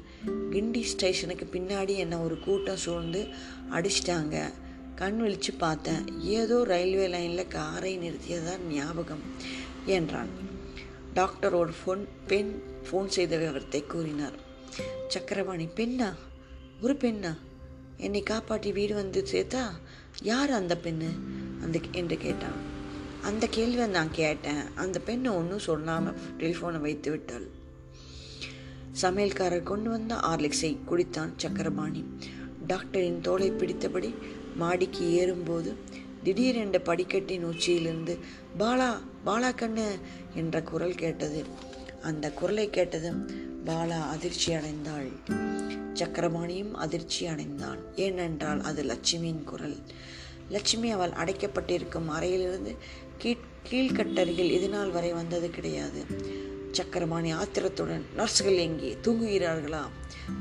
கிண்டி 0.51 0.82
ஸ்டேஷனுக்கு 0.82 1.46
பின்னாடி 1.51 1.96
என்னை 1.96 2.17
ஒரு 2.17 2.39
கூட்டம் 2.39 2.75
சூழ்ந்து 2.75 3.27
அடிச்சிட்டாங்க. 3.72 4.53
கண் 4.96 5.17
விழித்து 5.17 5.53
பார்த்தேன். 5.53 6.22
ஏதோ 6.22 6.63
ரயில்வே 6.63 7.08
லைனில் 7.08 7.48
காரை 7.48 7.98
நிறுத்தியதான் 7.98 8.67
ஞாபகம் 8.72 9.22
என்றான். 9.86 10.29
டாக்டரோட 11.15 11.70
ஃபோன் 11.79 12.05
பெண் 12.27 12.62
ஃபோன் 12.86 13.08
செய்த 13.08 13.38
விவரத்தை 13.38 13.84
கூறினார். 13.84 14.42
சக்கரவாணி 15.07 15.65
பெண்ணா 15.75 16.07
ஒரு 16.81 16.93
பெண்ணா 16.93 17.31
என்னை 17.97 18.21
காப்பாற்றி 18.23 18.71
வீடு 18.71 18.93
வந்து 18.93 19.19
சேர்த்தா 19.31 19.63
யார் 20.21 20.51
அந்த 20.51 20.75
பெண்ணு? 20.75 21.09
அந்த 21.61 21.79
என்று 21.91 22.17
கேட்டான். 22.17 22.57
அந்த 23.21 23.47
கேள்வியை 23.47 23.87
நான் 23.87 24.11
கேட்டேன். 24.11 24.63
அந்த 24.75 24.99
பெண்ணை 24.99 25.31
ஒன்றும் 25.31 25.59
சொல்லாமல் 25.59 26.17
டெலிஃபோனை 26.37 26.79
வைத்து 26.79 27.11
விட்டாள். 27.11 27.45
சமையல்காரர் 29.01 29.63
கொண்டு 29.63 29.89
வந்த 29.89 30.15
ஆர்லிக்ஸை 30.15 30.71
குடித்தான் 30.85 31.31
சக்கரபாணி. 31.37 32.03
டாக்டரின் 32.67 33.21
தோலை 33.21 33.51
பிடித்தபடி 33.51 34.11
மாடிக்கு 34.55 35.05
ஏறும்போது 35.11 35.71
திடீரென்ற 36.23 36.77
படிக்கட்டின் 36.83 37.43
உச்சியிலிருந்து 37.43 38.13
பாலா 38.59 38.89
பாலா 39.25 39.49
கண்ணு! 39.55 39.87
என்ற 40.33 40.61
குரல் 40.61 40.95
கேட்டது. 40.95 41.41
அந்த 42.01 42.25
குரலை 42.31 42.69
கேட்டதும் 42.69 43.19
பாலா 43.65 44.10
அதிர்ச்சி 44.10 44.53
அடைந்தாள். 44.53 45.12
சக்கரபாணியும் 45.93 46.72
அதிர்ச்சி 46.72 47.25
அடைந்தான். 47.25 47.96
ஏனென்றால் 47.96 48.62
அது 48.62 48.84
லட்சுமியின் 48.84 49.43
குரல். 49.43 49.77
லட்சுமி 50.50 50.91
அவள் 50.91 51.10
அடைக்கப்பட்டிருக்கும் 51.10 52.08
அறையிலிருந்து 52.08 52.75
கீழ் 53.17 53.46
கீழ்கட்டருகில் 53.70 54.51
இதுநாள் 54.51 54.89
வரை 54.89 55.13
வந்தது 55.13 55.50
கிடையாது. 55.50 56.05
சக்கரபாணி 56.72 57.32
ஆத்திரத்துடன் 57.32 58.05
நர்ஸுகள் 58.17 58.58
எங்கே? 58.58 58.98
தூங்குகிறார்களா? 59.03 59.84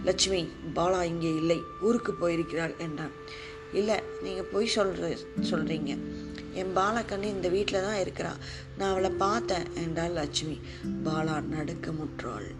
லட்சுமி 0.04 0.48
பாலா 0.74 1.02
இங்கே 1.02 1.34
இல்லை. 1.34 1.60
ஊருக்கு 1.82 2.12
போயிருக்கிறாள் 2.12 2.74
என்றான். 2.78 3.14
இல்லை 3.72 3.94
நீங்கள் 4.22 4.50
பொய் 4.52 4.66
சொல்கிற 4.66 5.16
சொல்கிறீங்க 5.40 5.98
என் 6.54 6.76
பாலக்கண்ணு 6.76 7.22
இந்த 7.22 7.48
வீட்டில் 7.48 7.82
தான் 7.82 7.98
இருக்கிறா. 7.98 8.32
நான் 8.78 8.90
அவளை 8.90 9.10
பார்த்தேன் 9.10 9.66
என்றாள் 9.74 10.10
லட்சுமி. 10.10 10.60
பாலா 11.04 11.42
நடுக்கமுற்றாள். 11.54 12.50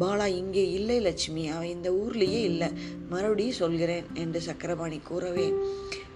பாலா 0.00 0.26
இங்கே 0.26 0.70
இல்லை 0.70 1.00
லட்சுமி. 1.00 1.48
அவன் 1.48 1.68
இந்த 1.68 1.90
ஊர்லேயே 1.90 2.40
இல்லை. 2.50 2.68
மறுபடியும் 3.08 3.60
சொல்கிறேன் 3.62 4.04
என்று 4.14 4.40
சக்கரபாணி 4.40 4.98
கூறவே 4.98 5.52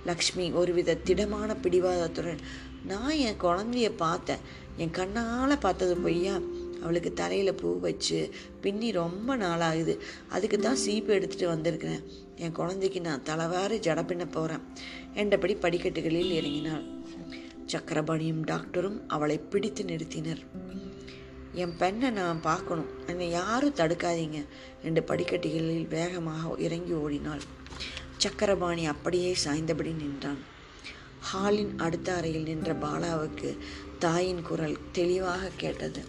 லக்ஷ்மி 0.07 0.53
ஒருவித 0.53 0.95
திடமான 0.95 1.57
பிடிவாதத்துடன் 1.63 2.43
நான் 2.87 3.17
என் 3.17 3.41
குழந்தைய 3.41 3.89
பார்த்தேன். 3.97 4.39
என் 4.77 4.91
கண்ணால் 4.91 5.59
பார்த்தது 5.59 5.97
பொய்யா? 5.97 6.41
அவளுக்கு 6.83 7.13
தலையில் 7.13 7.55
பூ 7.55 7.79
வச்சு 7.81 8.31
பின்னி 8.61 8.91
ரொம்ப 8.91 9.37
நாளாகுது. 9.37 9.99
அதுக்கு 10.29 10.59
தான் 10.59 10.75
சீப்பு 10.75 11.15
எடுத்துகிட்டு 11.15 11.45
வந்திருக்கிறேன். 11.45 12.03
என் 12.37 12.53
குழந்தைக்கு 12.53 13.01
நான் 13.01 13.23
தலைவாரி 13.23 13.79
ஜட 13.79 14.01
பின்ன 14.05 14.25
போகிறேன் 14.31 14.65
என்றபடி 15.15 15.55
படிக்கட்டுகளில் 15.55 16.35
இறங்கினாள். 16.41 16.85
சக்கரபாணியும் 17.73 18.43
டாக்டரும் 18.47 18.99
அவளை 19.07 19.39
பிடித்து 19.39 19.85
நிறுத்தினர். 19.85 20.43
என் 21.55 21.77
பெண்ணை 21.77 22.11
நான் 22.11 22.41
பார்க்கணும். 22.41 22.91
என்னை 23.07 23.31
யாரும் 23.31 23.75
தடுக்காதீங்க. 23.75 24.45
என்று 24.83 25.03
படிக்கட்டுகளில் 25.03 25.89
வேகமாக 25.89 26.55
இறங்கி 26.57 26.93
ஓடினாள். 26.93 27.43
சக்கரபாணி 28.17 28.85
அப்படியே 28.87 29.37
சாய்ந்தபடி 29.45 29.93
நின்றான். 29.93 30.41
ஹாலின் 31.21 31.79
அடுத்த 31.79 32.15
அறையில் 32.15 32.43
நின்ற 32.43 32.73
பாலாவுக்கு 32.73 33.59
தாயின் 33.99 34.43
குரல் 34.43 34.79
தெளிவாக 34.93 35.51
கேட்டது. 35.57 36.01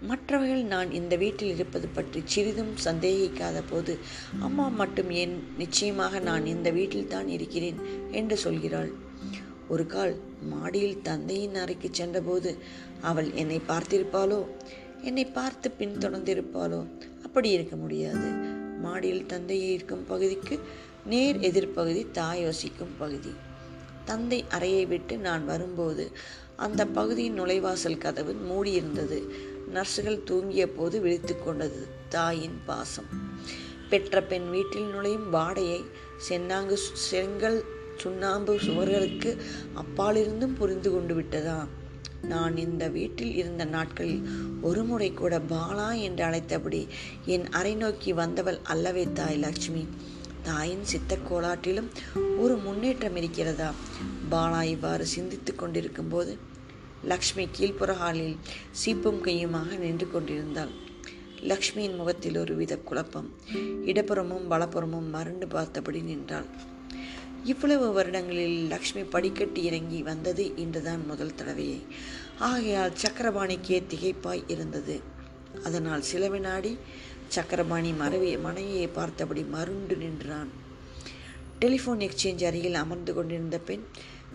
மற்றவர்கள் 0.00 0.62
நான் 0.62 0.90
இந்த 0.90 1.16
வீட்டில் 1.16 1.48
இருப்பது 1.48 1.88
பற்றி 1.88 2.22
சிறிதும் 2.24 2.72
சந்தேகிக்காத 2.84 3.62
போது 3.70 3.98
அம்மா 4.40 4.68
மட்டும் 4.68 5.10
ஏன் 5.10 5.44
நிச்சயமாக 5.58 6.18
நான் 6.18 6.46
இந்த 6.46 6.70
வீட்டில் 6.70 7.06
தான் 7.06 7.28
இருக்கிறேன் 7.28 7.78
என்று 8.10 8.38
சொல்கிறாள். 8.44 8.92
ஒரு 9.68 9.86
கால் 9.86 10.16
மாடியில் 10.40 11.02
தந்தையின் 11.02 11.54
அறைக்கு 11.54 11.88
சென்றபோது 11.92 12.56
அவள் 13.00 13.32
என்னை 13.32 13.60
பார்த்திருப்பாளோ? 13.68 14.46
என்னை 15.02 15.24
பார்த்து 15.24 15.72
பின்தொடர்ந்திருப்பாளோ 15.78 16.86
அப்படி 17.24 17.50
இருக்க 17.50 17.76
முடியாது. 17.76 18.26
மாடியில் 18.78 19.26
தந்தை 19.26 19.72
இருக்கும் 19.72 20.06
பகுதிக்கு 20.06 20.60
நேர் 21.06 21.36
எதிர்ப்பகுதி 21.36 22.10
தாய் 22.10 22.44
வசிக்கும் 22.44 22.96
பகுதி. 22.98 23.32
தந்தை 24.04 24.44
அறையை 24.48 24.86
விட்டு 24.86 25.16
நான் 25.16 25.44
வரும்போது 25.44 26.10
அந்த 26.56 26.86
பகுதியின் 26.86 27.34
நுழைவாசல் 27.34 27.98
கதவு 27.98 28.32
மூடியிருந்தது. 28.32 29.28
நர்ஸுகள் 29.74 30.22
தூங்கிய 30.24 30.72
போது 30.72 31.00
விழித்து 31.00 31.42
கொண்டது 31.42 31.86
தாயின் 32.08 32.58
பாசம். 32.66 33.32
பெற்ற 33.88 34.22
பெண் 34.22 34.50
வீட்டில் 34.50 34.84
நுழையும் 34.84 35.32
வாடையை 35.32 35.84
சென்னாங்கு 36.28 36.76
செங்கல் 36.92 37.64
சுண்ணாம்பு 37.98 38.54
சுவர்களுக்கு 38.56 39.30
அப்பாலிருந்தும் 39.74 40.54
புரிந்து 40.54 40.90
கொண்டு 40.90 41.14
விட்டதா? 41.14 41.66
நான் 42.22 42.56
இந்த 42.56 42.88
வீட்டில் 42.88 43.34
இருந்த 43.36 43.64
நாட்களில் 43.64 44.22
ஒரு 44.62 44.84
முறை 44.84 45.12
கூட 45.12 45.38
பாலா 45.38 46.00
என்று 46.00 46.24
அழைத்தபடி 46.24 46.86
என் 47.24 47.48
அறை 47.48 47.74
நோக்கி 47.74 48.12
வந்தவள் 48.12 48.58
அல்லவே 48.62 49.08
தாய் 49.12 49.36
லட்சுமி. 49.36 49.86
தாயின் 50.42 50.84
சித்த 50.84 51.18
கோலாட்டிலும் 51.30 51.90
ஒரு 52.38 52.56
முன்னேற்றம் 52.56 53.16
இருக்கிறதா? 53.16 53.70
பாலா 54.30 54.62
இவ்வாறு 54.62 55.06
சிந்தித்து 55.06 55.54
கொண்டிருக்கும் 55.54 56.08
போது 56.08 56.38
லக்ஷ்மி 57.04 57.48
கீழ்ப்புற 57.58 57.92
ஹாலில் 57.92 58.36
சீப்பும் 58.84 59.20
கையுமாக 59.24 59.78
நின்று 59.78 60.10
கொண்டிருந்தாள். 60.10 60.72
லக்ஷ்மியின் 61.40 61.96
முகத்தில் 61.96 62.36
ஒரு 62.36 62.54
வித 62.54 62.78
குழப்பம். 62.78 63.32
இடப்புறமும் 63.84 64.46
வலப்புறமும் 64.50 65.10
மறண்டு 65.12 65.48
பார்த்தபடி 65.48 66.00
நின்றாள். 66.00 66.46
இவ்வளவு 67.44 67.92
வருடங்களில் 67.92 68.68
லக்ஷ்மி 68.68 69.02
படிக்கட்டு 69.02 69.62
இறங்கி 69.64 70.02
வந்தது 70.02 70.44
இன்றுதான் 70.56 71.06
முதல் 71.06 71.34
தடவையை 71.38 71.80
ஆகையால் 72.38 72.96
சக்கரபாணிக்கே 73.02 73.78
திகைப்பாய் 73.90 74.44
இருந்தது. 74.46 75.00
அதனால் 75.64 76.02
சில 76.02 76.28
வினாடி 76.28 76.78
சக்கரபாணி 77.28 77.92
மனைவி 77.92 78.36
மனைவியை 78.36 78.86
பார்த்தபடி 78.86 79.42
மருண்டு 79.42 79.96
நின்றான். 79.96 80.50
டெலிஃபோன் 81.60 82.02
எக்ஸ்சேஞ்ச் 82.06 82.44
அருகில் 82.44 82.74
அமர்ந்து 82.74 83.14
கொண்டிருந்த 83.14 83.58
பெண் 83.58 83.84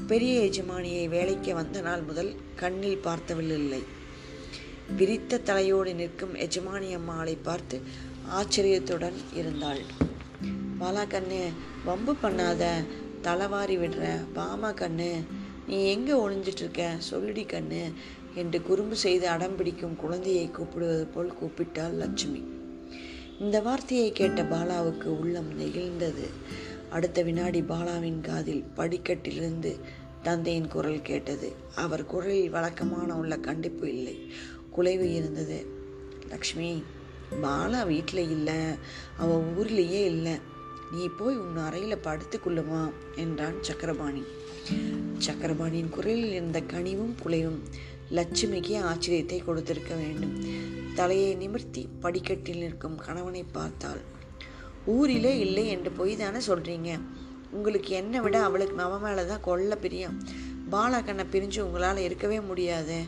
பெரிய 0.08 0.36
எஜமானியை 0.42 1.08
வேலைக்கு 1.08 1.54
வந்த 1.54 1.82
நாள் 1.82 2.02
முதல் 2.02 2.32
கண்ணில் 2.56 3.04
பார்த்தவில்லை. 3.08 3.82
விரித்த 4.98 5.38
தலையோடு 5.38 5.94
நிற்கும் 5.94 6.36
எஜமானி 6.36 6.94
அம்மாளை 6.94 7.36
பார்த்து 7.36 7.82
ஆச்சரியத்துடன் 8.30 9.18
இருந்தாள். 9.34 9.82
பாலா 10.80 11.04
கண்ணு 11.06 11.40
வம்பு 11.86 12.16
பண்ணாத. 12.24 12.64
தலைவாரி 13.22 13.78
விடுற 13.78 14.18
பாமா 14.34 14.70
கண்ணு 14.72 15.26
நீ 15.68 15.86
எங்கே 15.86 16.14
ஒளிஞ்சிட்டு 16.14 16.62
இருக்க 16.62 16.96
சொல்லுடி 17.12 17.44
கண்ணு 17.46 17.94
என்று 18.36 18.62
குறும்பு 18.62 18.96
செய்து 18.96 19.28
அடம் 19.28 19.56
பிடிக்கும் 19.56 19.96
குழந்தையை 19.96 20.52
கூப்பிடுவது 20.52 21.06
போல் 21.06 21.34
கூப்பிட்டாள் 21.44 21.94
லட்சுமி. 21.94 22.44
இந்த 23.40 23.62
வார்த்தையை 23.62 24.12
கேட்ட 24.12 24.44
பாலாவுக்கு 24.44 25.04
உள்ளம் 25.04 25.60
நெகிழ்ந்தது. 25.60 26.26
அடுத்த 26.90 27.22
வினாடி 27.22 27.62
பாலாவின் 27.62 28.22
காதில் 28.22 28.64
படிக்கட்டிலிருந்து 28.78 29.80
தந்தையின் 30.24 30.68
குரல் 30.68 31.02
கேட்டது. 31.02 31.56
அவர் 31.76 32.06
குரலில் 32.06 32.50
வழக்கமான 32.50 33.16
உள்ள 33.16 33.38
கண்டிப்பு 33.38 33.88
இல்லை. 33.90 34.32
குலைவு 34.78 35.14
இருந்தது. 35.14 35.66
லக்ஷ்மி 36.30 36.84
பாலா 37.42 37.86
வீட்டில் 37.86 38.30
இல்லை. 38.30 38.60
அவள் 39.18 39.44
ஊர்லேயே 39.60 40.04
இல்லை. 40.06 40.49
நீ 40.92 41.08
போய் 41.08 41.38
உன் 41.38 41.58
அறையில் 41.58 42.04
படுத்துக்கொள்ளுமா 42.04 42.92
என்றான் 43.16 43.58
சக்கரபாணி. 43.62 44.24
சக்கரபாணியின் 45.18 45.90
குரலில் 45.90 46.32
இருந்த 46.32 46.62
கனிவும் 46.62 47.14
குலைவும் 47.24 47.60
லட்சுமிக்கு 48.12 48.74
ஆச்சரியத்தை 48.82 49.44
கொடுத்திருக்க 49.44 49.96
வேண்டும். 49.96 50.34
தலையை 50.96 51.36
நிமிர்த்தி 51.36 51.90
படிக்கட்டில் 52.00 52.58
நிற்கும் 52.58 52.96
கணவனை 52.96 53.46
பார்த்தாள். 53.52 54.02
ஊரிலே 54.86 55.40
இல்லை 55.40 55.68
என்று 55.68 55.92
பொய் 55.92 56.16
தானே 56.16 56.38
சொல்கிறீங்க 56.38 57.00
உங்களுக்கு 57.52 57.94
என்னை 57.94 58.20
விட 58.20 58.44
அவளுக்கு 58.44 58.76
நம்ம 58.76 59.00
மேலே 59.00 59.26
தான் 59.26 59.42
கொல்ல 59.42 59.76
பிரியம். 59.76 60.24
பாலகண்ணை 60.72 61.26
பிரிஞ்சு 61.32 61.60
உங்களால் 61.60 61.98
இருக்கவே 61.98 62.42
முடியாது. 62.42 63.04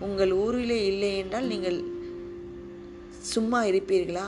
உங்கள் 0.00 0.32
ஊரிலே 0.32 0.86
இல்லை 0.86 1.16
என்றால் 1.16 1.46
நீங்கள் 1.46 1.84
சும்மா 3.20 3.64
இருப்பீர்களா? 3.64 4.26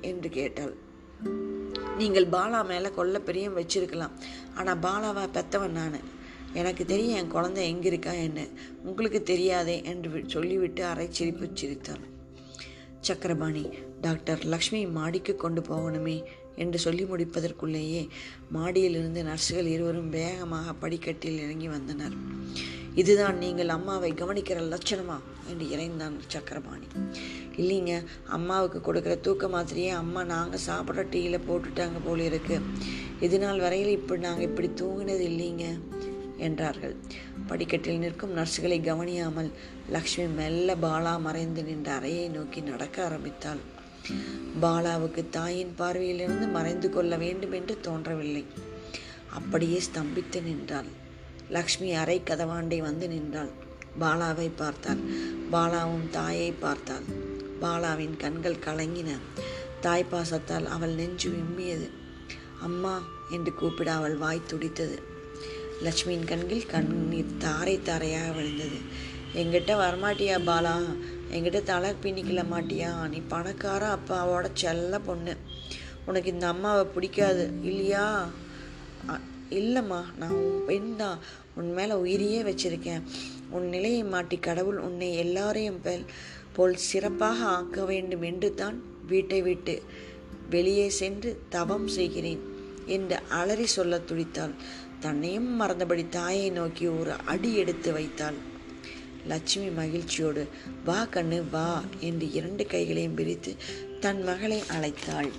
என்று 0.00 0.28
கேட்டாள். 0.28 0.74
நீங்கள் 1.98 2.32
பாலா 2.34 2.60
மேலே 2.66 2.90
கொல்ல 2.90 3.18
பிரியம் 3.20 3.56
வச்சிருக்கலாம். 3.56 4.14
ஆனால் 4.54 4.78
பாலாவை 4.78 5.24
பெத்தவன் 5.36 5.78
நான். 5.80 6.20
எனக்கு 6.52 6.84
தெரியும் 6.84 7.18
என் 7.18 7.34
குழந்தை 7.34 7.68
எங்கே 7.68 7.88
இருக்கா 7.88 8.12
என்ன 8.12 8.40
உங்களுக்கு 8.82 9.22
தெரியாதே 9.22 9.76
என்று 9.84 10.24
சொல்லிவிட்டு 10.26 10.84
அரை 10.84 11.06
சிரிப்பு 11.10 11.46
சிரித்தான் 11.54 12.02
சக்கரபாணி 13.00 13.62
டாக்டர் 14.00 14.42
லக்ஷ்மி 14.44 14.86
மாடிக்கு 14.86 15.34
கொண்டு 15.34 15.60
போகணுமே 15.60 16.16
என்று 16.56 16.78
சொல்லி 16.78 17.04
முடிப்பதற்குள்ளேயே 17.04 18.08
மாடியிலிருந்து 18.54 19.20
நர்ஸுகள் 19.22 19.70
இருவரும் 19.74 20.10
வேகமாக 20.10 20.72
படிக்கட்டில் 20.72 21.38
இறங்கி 21.38 21.68
வந்தனர். 21.68 22.16
இதுதான் 22.94 23.36
நீங்கள் 23.36 23.68
அம்மாவை 23.68 24.12
கவனிக்கிற 24.12 24.58
லட்சணமா? 24.74 25.18
என்று 25.52 25.66
இறைந்தான் 25.70 26.16
சக்கரபாணி. 26.26 26.88
இல்லைங்க 27.56 27.94
அம்மாவுக்கு 28.28 28.78
கொடுக்குற 28.86 29.16
தூக்க 29.20 29.46
மாத்திரையே 29.46 29.92
அம்மா 30.02 30.22
நாங்கள் 30.24 30.66
சாப்பிட்ற 30.68 31.04
டீயில் 31.14 31.46
போட்டுட்டாங்க 31.48 32.00
போல 32.04 32.22
இருக்கு. 32.22 32.58
இது 33.20 33.38
நாள் 33.38 33.60
வரையில் 33.60 33.92
இப்படி 33.98 34.20
நாங்கள் 34.20 34.48
இப்படி 34.48 34.70
தூங்கினது 34.82 35.24
இல்லைங்க 35.32 35.66
என்றார்கள். 36.38 36.94
படிக்கட்டில் 37.46 37.98
நிற்கும் 37.98 38.36
நர்ஸுகளை 38.36 38.78
கவனியாமல் 38.82 39.50
லக்ஷ்மி 39.90 40.24
மெல்ல 40.38 40.74
பாலா 40.74 41.12
மறைந்து 41.20 41.62
நின்ற 41.62 41.90
அறையை 41.92 42.26
நோக்கி 42.28 42.60
நடக்க 42.60 43.04
ஆரம்பித்தாள். 43.04 43.62
பாலாவுக்கு 44.62 45.22
தாயின் 45.30 45.74
பார்வையிலிருந்து 45.78 46.46
மறைந்து 46.50 46.88
கொள்ள 46.90 47.16
வேண்டும் 47.16 47.52
என்று 47.52 47.74
தோன்றவில்லை. 47.80 48.44
அப்படியே 49.38 49.78
ஸ்தம்பித்து 49.86 50.40
நின்றாள். 50.42 50.90
லக்ஷ்மி 51.48 51.90
அறை 51.92 52.16
கதவாண்டை 52.30 52.78
வந்து 52.78 53.06
நின்றாள். 53.08 53.52
பாலாவை 54.00 54.48
பார்த்தார் 54.56 55.00
பாலாவும் 55.52 56.10
தாயை 56.10 56.52
பார்த்தாள். 56.52 57.02
பாலாவின் 57.60 58.16
கண்கள் 58.16 58.56
கலங்கின. 58.56 59.10
தாய் 59.80 60.06
பாசத்தால் 60.12 60.66
அவள் 60.66 60.90
நெஞ்சு 60.90 61.30
விம்மியது. 61.30 61.90
அம்மா 62.62 63.02
என்று 63.30 63.54
கூப்பிட 63.54 63.92
அவள் 63.92 64.16
வாய் 64.16 64.40
துடித்தது. 64.46 65.02
லட்சுமியின் 65.82 66.24
கண்கள் 66.24 66.66
கண்ணீர் 66.66 67.36
தாரை 67.38 67.82
தாரையாக 67.82 68.32
விழுந்தது. 68.32 69.10
எங்கிட்ட 69.34 69.78
வரமாட்டியா 69.78 70.40
பாலா? 70.46 70.96
எங்கிட்ட 71.32 71.62
தலை 71.62 71.94
பின்னிக்கல 72.02 72.44
மாட்டியா? 72.52 73.08
நீ 73.08 73.22
பணக்கார 73.28 73.98
அப்பாவோட 73.98 74.48
செல்ல 74.54 74.98
பொண்ணு. 74.98 75.36
உனக்கு 76.06 76.30
இந்த 76.30 76.46
அம்மாவை 76.48 76.84
பிடிக்காது. 76.84 77.50
இல்லையா? 77.62 78.28
இல்லைம்மா. 79.50 80.04
நான் 80.18 80.30
உன் 80.30 80.64
பெண் 80.66 80.96
தான். 80.96 81.18
உன் 81.54 81.72
மேலே 81.72 81.92
உயிரியே 81.92 82.42
வச்சுருக்கேன். 82.42 83.02
உன் 83.56 83.66
நிலையை 83.74 84.02
மாட்டி 84.12 84.36
கடவுள் 84.38 84.78
உன்னை 84.86 85.08
எல்லாரையும் 85.16 85.80
போல் 86.56 86.76
சிறப்பாக 86.88 87.38
ஆக்க 87.56 87.84
வேண்டும் 87.84 88.24
என்று 88.30 88.48
தான் 88.54 88.78
வீட்டை 89.06 89.40
விட்டு 89.42 89.74
வெளியே 90.50 90.88
சென்று 91.00 91.30
தவம் 91.48 91.88
செய்கிறேன் 91.88 92.42
என்று 92.86 93.16
அலறி 93.38 93.66
சொல்ல 93.76 94.00
துடித்தாள். 94.08 94.54
தன்னையும் 95.00 95.50
மறந்தபடி 95.60 96.04
தாயை 96.08 96.48
நோக்கி 96.50 96.86
ஒரு 96.98 97.12
அடி 97.24 97.50
எடுத்து 97.54 97.90
வைத்தாள். 97.92 98.38
லட்சுமி 99.26 99.68
மகிழ்ச்சியோடு 99.80 100.42
வா 100.84 101.00
கண்ணு 101.14 101.38
வா 101.50 101.68
என்று 102.00 102.28
இரண்டு 102.32 102.64
கைகளையும் 102.66 103.14
பிரித்து 103.14 103.52
தன் 104.00 104.22
மகளை 104.22 104.60
அழைத்தாள். 104.76 105.30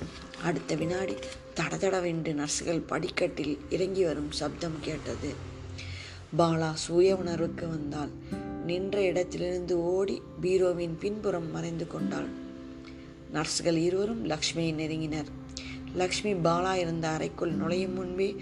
அடுத்த 0.44 0.76
வினாடி 0.76 1.16
தடதடவென்று 1.56 2.32
நர்சுகள் 2.34 2.88
படிக்கட்டில் 2.88 3.56
இறங்கி 3.70 4.04
வரும் 4.04 4.32
சப்தம் 4.32 4.78
கேட்டது. 4.82 5.32
பாலா 6.38 6.74
சுய 6.74 7.16
உணர்வுக்கு 7.16 7.68
வந்தாள். 7.68 8.10
நின்ற 8.66 9.02
இடத்திலிருந்து 9.02 9.84
ஓடி 9.84 10.22
பீரோவின் 10.42 10.98
பின்புறம் 11.00 11.52
மறைந்து 11.52 11.88
கொண்டாள். 11.88 12.28
நர்ஸ்கள் 13.34 13.76
இருவரும் 13.76 14.30
லக்ஷ்மியை 14.30 14.74
நெருங்கினர். 14.74 15.26
லக்ஷ்மி 15.94 16.34
பாலா 16.34 16.74
இருந்த 16.74 17.08
அறைக்குள் 17.08 17.52
நுழையும் 17.52 17.94
முன்பே 17.94 18.36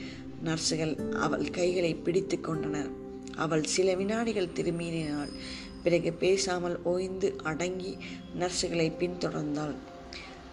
நர்ஸுகள் 0.45 1.11
அவள் 1.11 1.49
கைகளை 1.49 1.95
பிடித்து 1.95 2.41
கொண்டனர். 2.41 2.89
அவள் 3.35 3.63
சில 3.63 3.95
வினாடிகள் 3.95 4.53
திரும்பினாள். 4.55 5.29
பிறகு 5.83 6.13
பேசாமல் 6.13 6.79
ஓய்ந்து 6.83 7.35
அடங்கி 7.43 7.97
நர்ஸுகளை 8.39 8.91
பின்தொடர்ந்தாள். 8.99 9.75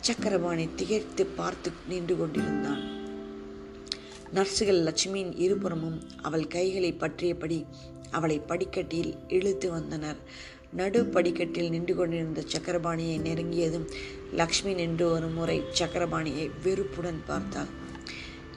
சக்கரபாணி 0.00 0.68
திகைத்து 0.74 1.26
பார்த்து 1.26 1.70
நின்று 1.88 2.18
கொண்டிருந்தான். 2.18 2.97
நர்சுகள் 4.34 4.80
லட்சுமியின் 4.86 5.32
இருபுறமும் 5.36 5.98
அவள் 6.22 6.46
கைகளை 6.46 6.92
பற்றியபடி 6.92 7.58
அவளை 8.10 8.38
படிக்கட்டில் 8.38 9.14
இழுத்து 9.28 9.70
வந்தனர். 9.70 10.16
நடு 10.72 11.04
படிக்கட்டில் 11.04 11.70
நின்று 11.70 11.94
கொண்டிருந்த 11.94 12.40
சக்கரபாணியை 12.40 13.16
நெருங்கியதும் 13.20 13.86
லக்ஷ்மி 14.34 14.72
நின்று 14.74 15.10
ஒரு 15.10 15.28
முறை 15.28 15.62
சக்கரபாணியை 15.78 16.50
வெறுப்புடன் 16.62 17.22
பார்த்தாள். 17.26 17.70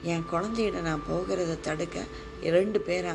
என் 0.02 0.26
குழந்தையிட 0.32 0.80
நான் 0.80 1.04
போகிறத 1.10 1.60
தடுக்க 1.60 2.04
இரண்டு 2.42 2.84
பேரா? 2.86 3.14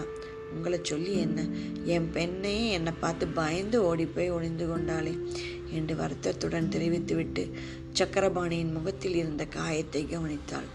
உங்களை 0.53 0.79
சொல்லி 0.83 1.13
என்ன? 1.17 1.39
என் 1.85 2.09
பெண்ணையே 2.13 2.65
என்னை 2.69 2.93
பார்த்து 2.99 3.27
பயந்து 3.27 3.83
ஓடிப்போய் 3.83 4.29
ஒளிந்து 4.29 4.67
கொண்டாளே 4.67 5.13
என்று 5.71 5.95
வருத்தத்துடன் 5.95 6.69
தெரிவித்துவிட்டு 6.69 7.45
சக்கரபாணியின் 7.93 8.71
முகத்தில் 8.71 9.15
இருந்த 9.15 9.45
காயத்தை 9.45 10.05
கவனித்தாள். 10.05 10.69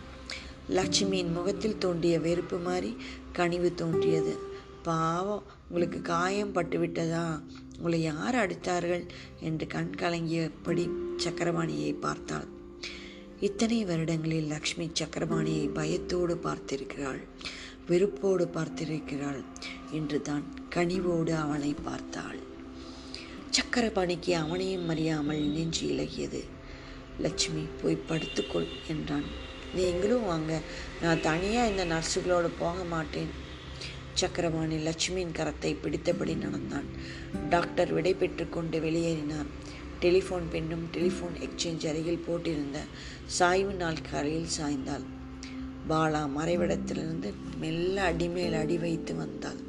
லட்சுமியின் 0.69 1.33
முகத்தில் 1.33 1.79
தோன்றிய 1.79 2.21
வெறுப்பு 2.21 2.59
மாறி 2.59 2.97
கனிவு 3.33 3.75
தோன்றியது. 3.75 4.39
பாவம் 4.83 5.43
உங்களுக்கு 5.69 6.01
காயம் 6.01 6.53
பட்டு 6.53 6.79
விட்டதா 6.79 7.43
உங்களை 7.77 8.03
யார் 8.03 8.35
அடித்தார்கள்? 8.35 9.05
என்று 9.41 9.67
கண் 9.67 9.95
கலங்கியபடி 9.99 10.91
சக்கரபாணியை 11.17 11.95
பார்த்தாள். 12.01 12.47
இத்தனை 13.41 13.85
வருடங்களில் 13.85 14.47
லக்ஷ்மி 14.47 14.91
சக்கரபாணியை 15.01 15.69
பயத்தோடு 15.75 16.35
பார்த்திருக்கிறாள் 16.35 17.21
வெறுப்போடு 17.89 18.45
பார்த்திருக்கிறாள் 18.47 19.45
என்று 19.91 20.23
தான் 20.23 20.45
கனிவோடு 20.75 21.31
அவனை 21.31 21.75
பார்த்தாள். 21.75 22.39
சக்கரபாணிக்கு 23.51 24.33
அவனையும் 24.33 24.89
அறியாமல் 24.89 25.41
நெஞ்சு 25.41 25.87
இலகியது. 25.87 26.43
லட்சுமி 27.19 27.67
போய் 27.83 28.05
படுத்துக்கொள் 28.09 28.69
என்றான். 28.89 29.42
நீங்களும் 29.75 30.25
வாங்க. 30.25 30.61
நான் 31.03 31.21
தனியாக 31.21 31.69
இந்த 31.69 31.85
நர்ஸுகளோடு 31.85 32.51
போக 32.59 32.85
மாட்டேன். 32.85 33.41
சக்கரவாணி 34.21 34.91
லட்சுமியின் 34.91 35.37
கரத்தை 35.39 35.77
பிடித்தபடி 35.83 36.37
நடந்தான். 36.37 36.85
டாக்டர் 37.49 37.93
விடை 37.93 38.15
பெற்று 38.15 38.49
கொண்டு 38.49 38.81
வெளியேறினார். 38.81 39.47
டெலிஃபோன் 40.01 40.43
பெண்ணும் 40.51 40.89
டெலிஃபோன் 40.93 41.37
எக்ஸ்சேஞ்ச் 41.41 41.89
அருகில் 41.89 42.25
போட்டிருந்த 42.29 42.79
சாய்வு 43.27 43.73
நாள் 43.73 44.01
கரையில் 44.11 44.55
சாய்ந்தாள். 44.61 45.05
பாலா 45.89 46.29
மறைவிடத்திலிருந்து 46.39 47.33
மெல்ல 47.59 48.03
அடிமேல் 48.03 48.53
அடி 48.53 48.79
வைத்து 48.79 49.15
வந்தாள். 49.15 49.61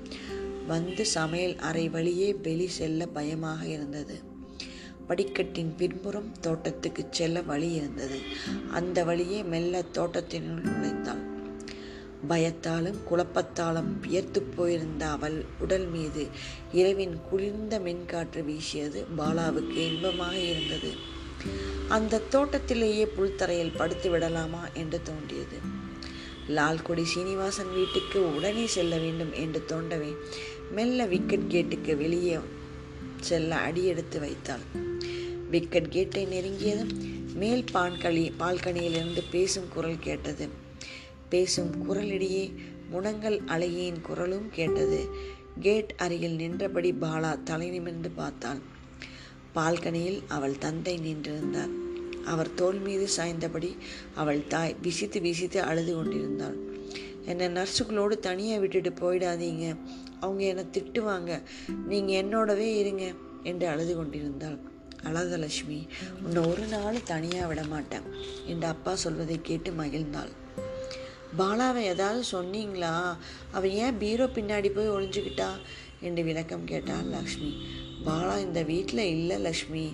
வந்து 0.67 1.05
சமையல் 1.05 1.55
அறை 1.55 1.89
வழியே 1.89 2.33
வெளி 2.33 2.67
செல்ல 2.67 3.05
பயமாக 3.05 3.65
இருந்தது. 3.67 4.31
படிக்கட்டின் 5.13 5.73
பின்புறம் 5.77 6.31
தோட்டத்துக்கு 6.41 7.05
செல்ல 7.09 7.41
வழி 7.41 7.71
இருந்தது. 7.71 8.19
அந்த 8.71 9.03
வழியே 9.03 9.43
மெல்ல 9.43 9.83
தோட்டத்தினுள் 9.93 10.63
நுழைந்தாள் 10.67 11.21
பயத்தாலும் 12.29 12.99
குழப்பத்தாலும் 13.09 13.99
வியர்த்து 13.99 14.41
போயிருந்த 14.41 15.09
அவள் 15.09 15.45
உடல் 15.59 15.87
மீது 15.87 16.27
இரவின் 16.71 17.19
குளிர்ந்த 17.29 17.79
மின்காற்று 17.79 18.43
வீசியது 18.43 19.05
பாலாவுக்கு 19.17 19.77
இன்பமாக 19.77 20.37
இருந்தது. 20.37 20.91
அந்த 21.89 22.21
தோட்டத்திலேயே 22.29 23.05
புல்தரையில் 23.05 23.77
படுத்து 23.77 24.09
விடலாமா 24.09 24.63
என்று 24.73 25.01
தோன்றியது. 25.03 25.59
லால்குடி 26.47 27.03
சீனிவாசன் 27.03 27.73
வீட்டுக்கு 27.73 28.35
உடனே 28.35 28.65
செல்ல 28.67 28.97
வேண்டும் 28.97 29.33
என்று 29.33 29.63
தோண்டவே 29.67 30.11
மெல்ல 30.71 31.05
விக்கெட் 31.05 31.49
கேட்டுக்கு 31.49 31.97
வெளியே 31.97 32.39
செல்ல 33.23 33.55
அடியெடுத்து 33.55 34.19
வைத்தாள். 34.19 34.65
விக்கெட் 35.51 35.89
கேட்டை 35.89 36.25
நெருங்கியதும் 36.25 36.93
மேல் 37.33 37.63
பான்களி 37.73 38.31
பால்கனியிலிருந்து 38.39 39.23
பேசும் 39.31 39.69
குரல் 39.73 39.99
கேட்டது. 39.99 40.47
பேசும் 41.29 41.71
குரலிடையே 41.85 42.53
முனங்கல் 42.91 43.39
அலையின் 43.45 44.01
குரலும் 44.01 44.49
கேட்டது. 44.51 45.09
கேட் 45.59 45.93
அருகில் 45.97 46.35
நின்றபடி 46.35 46.91
பாலா 46.91 47.43
தலை 47.43 47.69
நிமிர்ந்து 47.69 48.09
பார்த்தாள். 48.09 48.61
பால்கனியில் 49.55 50.21
அவள் 50.27 50.57
தந்தை 50.57 50.99
நின்றிருந்தார். 50.99 51.73
அவர் 52.25 52.53
தோல் 52.53 52.79
மீது 52.79 53.07
சாய்ந்தபடி 53.07 53.71
அவள் 54.15 54.47
தாய் 54.47 54.75
விசித்து 54.81 55.21
விசித்து 55.21 55.61
அழுது 55.61 55.95
கொண்டிருந்தாள். 55.95 56.57
என்னை 57.25 57.47
நர்ஸுகளோடு 57.47 58.15
தனியாக 58.19 58.59
விட்டுட்டு 58.59 58.91
போயிடாதீங்க. 59.01 59.65
அவங்க 60.19 60.43
என்னை 60.43 60.65
திட்டுவாங்க. 60.71 61.31
நீங்கள் 61.87 62.19
என்னோடவே 62.23 62.67
இருங்க 62.75 63.05
என்று 63.43 63.67
அழுது 63.67 63.95
கொண்டிருந்தாள். 63.95 64.57
அழக 65.03 65.37
லட்சுமி 65.37 65.79
உன்னை 66.23 66.41
ஒரு 66.51 66.65
நாள் 66.65 66.97
தனியாக 67.03 67.47
விட 67.47 67.63
மாட்டேன் 67.63 68.05
என்று 68.45 68.67
அப்பா 68.67 68.95
சொல்வதை 68.95 69.37
கேட்டு 69.41 69.71
மகிழ்ந்தாள். 69.71 70.31
பாலாவை 71.37 71.81
ஏதாவது 71.93 72.23
சொன்னீங்களா? 72.31 72.93
அவள் 73.51 73.77
ஏன் 73.83 73.97
பீரோ 73.97 74.25
பின்னாடி 74.25 74.69
போய் 74.73 74.89
ஒளிஞ்சுக்கிட்டா? 74.89 75.49
என்று 76.01 76.23
விளக்கம் 76.23 76.65
கேட்டாள் 76.65 77.05
லக்ஷ்மி. 77.05 77.51
பாலா 78.05 78.35
இந்த 78.39 78.61
வீட்டில் 78.63 79.11
இல்லை 79.15 79.37
லக்ஷ்மி. 79.37 79.85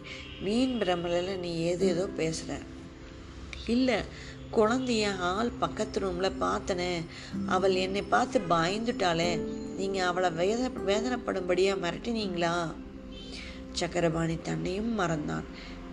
மீன் 0.41 0.75
பிரமலில் 0.81 1.37
நீ 1.37 1.51
ஏதோ 1.57 1.85
ஏதோ 1.85 2.05
பேசுகிற 2.05 2.57
இல்லை 3.67 3.97
குழந்தைய 4.51 5.17
ஆள் 5.17 5.49
பக்கத்து 5.49 5.99
ரூமில் 5.99 6.41
பார்த்தனே. 6.41 7.05
அவள் 7.45 7.75
என்னை 7.75 8.01
பார்த்து 8.01 8.39
பயந்துட்டாளே. 8.39 9.38
நீங்கள் 9.77 10.05
அவளை 10.05 10.31
வேத 10.31 10.69
வேதனைப்படும்படியாக 10.88 11.79
மிரட்டினீங்களா? 11.79 12.73
சக்கரபாணி 13.71 14.38
தன்னையும் 14.41 14.99
மறந்தான். 14.99 15.43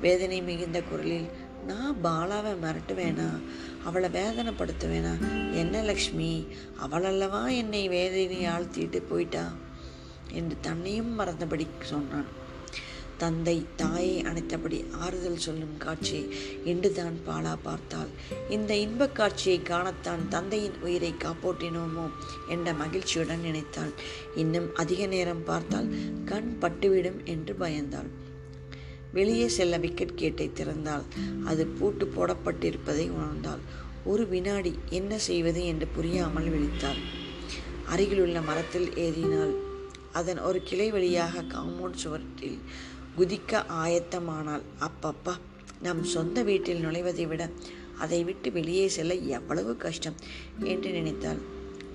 வேதனை 0.01 0.43
மிகுந்த 0.43 0.83
குரலில் 0.83 1.29
நான் 1.67 1.97
பாலாவை 2.05 2.57
மிரட்டுவேனா? 2.63 3.43
அவளை 3.85 4.09
வேதனைப்படுத்துவேனா? 4.09 5.19
என்ன 5.53 5.83
லக்ஷ்மி? 5.83 6.47
அவளல்லவா 6.83 7.57
என்னை 7.57 7.89
வேதனையை 7.89 8.53
ஆழ்த்திட்டு 8.53 9.03
போயிட்டா? 9.09 9.53
என்று 10.33 10.57
தன்னையும் 10.61 11.19
மறந்தபடி 11.19 11.67
சொன்னான். 11.81 12.45
தந்தை 13.19 13.67
தாயை 13.77 14.23
அணைத்தபடி 14.23 14.91
ஆறுதல் 14.91 15.39
சொல்லும் 15.39 15.77
காட்சி 15.79 16.29
இன்றுதான் 16.65 17.19
பாலா 17.27 17.57
பார்த்தாள். 17.63 18.09
இந்த 18.51 18.77
இன்பக் 18.77 19.15
காட்சியை 19.15 19.61
காணத்தான் 19.61 20.29
தந்தையின் 20.29 20.77
உயிரை 20.83 21.15
காப்போட்டினோமோ 21.19 22.11
என்ற 22.49 22.73
மகிழ்ச்சியுடன் 22.73 23.41
நினைத்தாள். 23.41 23.93
இன்னும் 24.35 24.75
அதிக 24.75 25.07
நேரம் 25.07 25.45
பார்த்தால் 25.45 25.95
கண் 26.25 26.57
பட்டுவிடும் 26.61 27.25
என்று 27.25 27.57
பயந்தாள். 27.61 28.11
வெளியே 29.13 29.49
செல்ல 29.49 29.79
விக்கெட் 29.79 30.15
கேட்டை 30.15 30.51
திறந்தாள். 30.55 31.05
அது 31.45 31.67
பூட்டு 31.67 32.13
போடப்பட்டிருப்பதை 32.17 33.11
உணர்ந்தாள். 33.11 33.63
ஒரு 34.05 34.29
வினாடி 34.29 34.79
என்ன 34.89 35.19
செய்வது 35.19 35.65
என்று 35.65 35.87
புரியாமல் 35.87 36.51
விழித்தாள். 36.51 37.01
அருகிலுள்ள 37.87 38.41
மரத்தில் 38.41 38.97
ஏறினாள். 38.97 39.65
அதன் 40.13 40.39
ஒரு 40.39 40.63
கிளை 40.63 40.91
வழியாக 40.91 41.43
காம்பவுண்ட் 41.43 41.95
சுவற்றில் 41.95 42.59
குதிக்க 43.17 43.63
ஆயத்தமானால் 43.83 44.65
அப்பப்பா 44.81 45.35
நம் 45.83 46.03
சொந்த 46.05 46.43
வீட்டில் 46.43 46.85
நுழைவதை 46.85 47.25
விட 47.29 47.43
அதை 47.99 48.19
விட்டு 48.25 48.53
வெளியே 48.53 48.87
செல்ல 48.89 49.15
எவ்வளவு 49.15 49.73
கஷ்டம் 49.77 50.17
என்று 50.65 50.91
நினைத்தாள். 50.91 51.41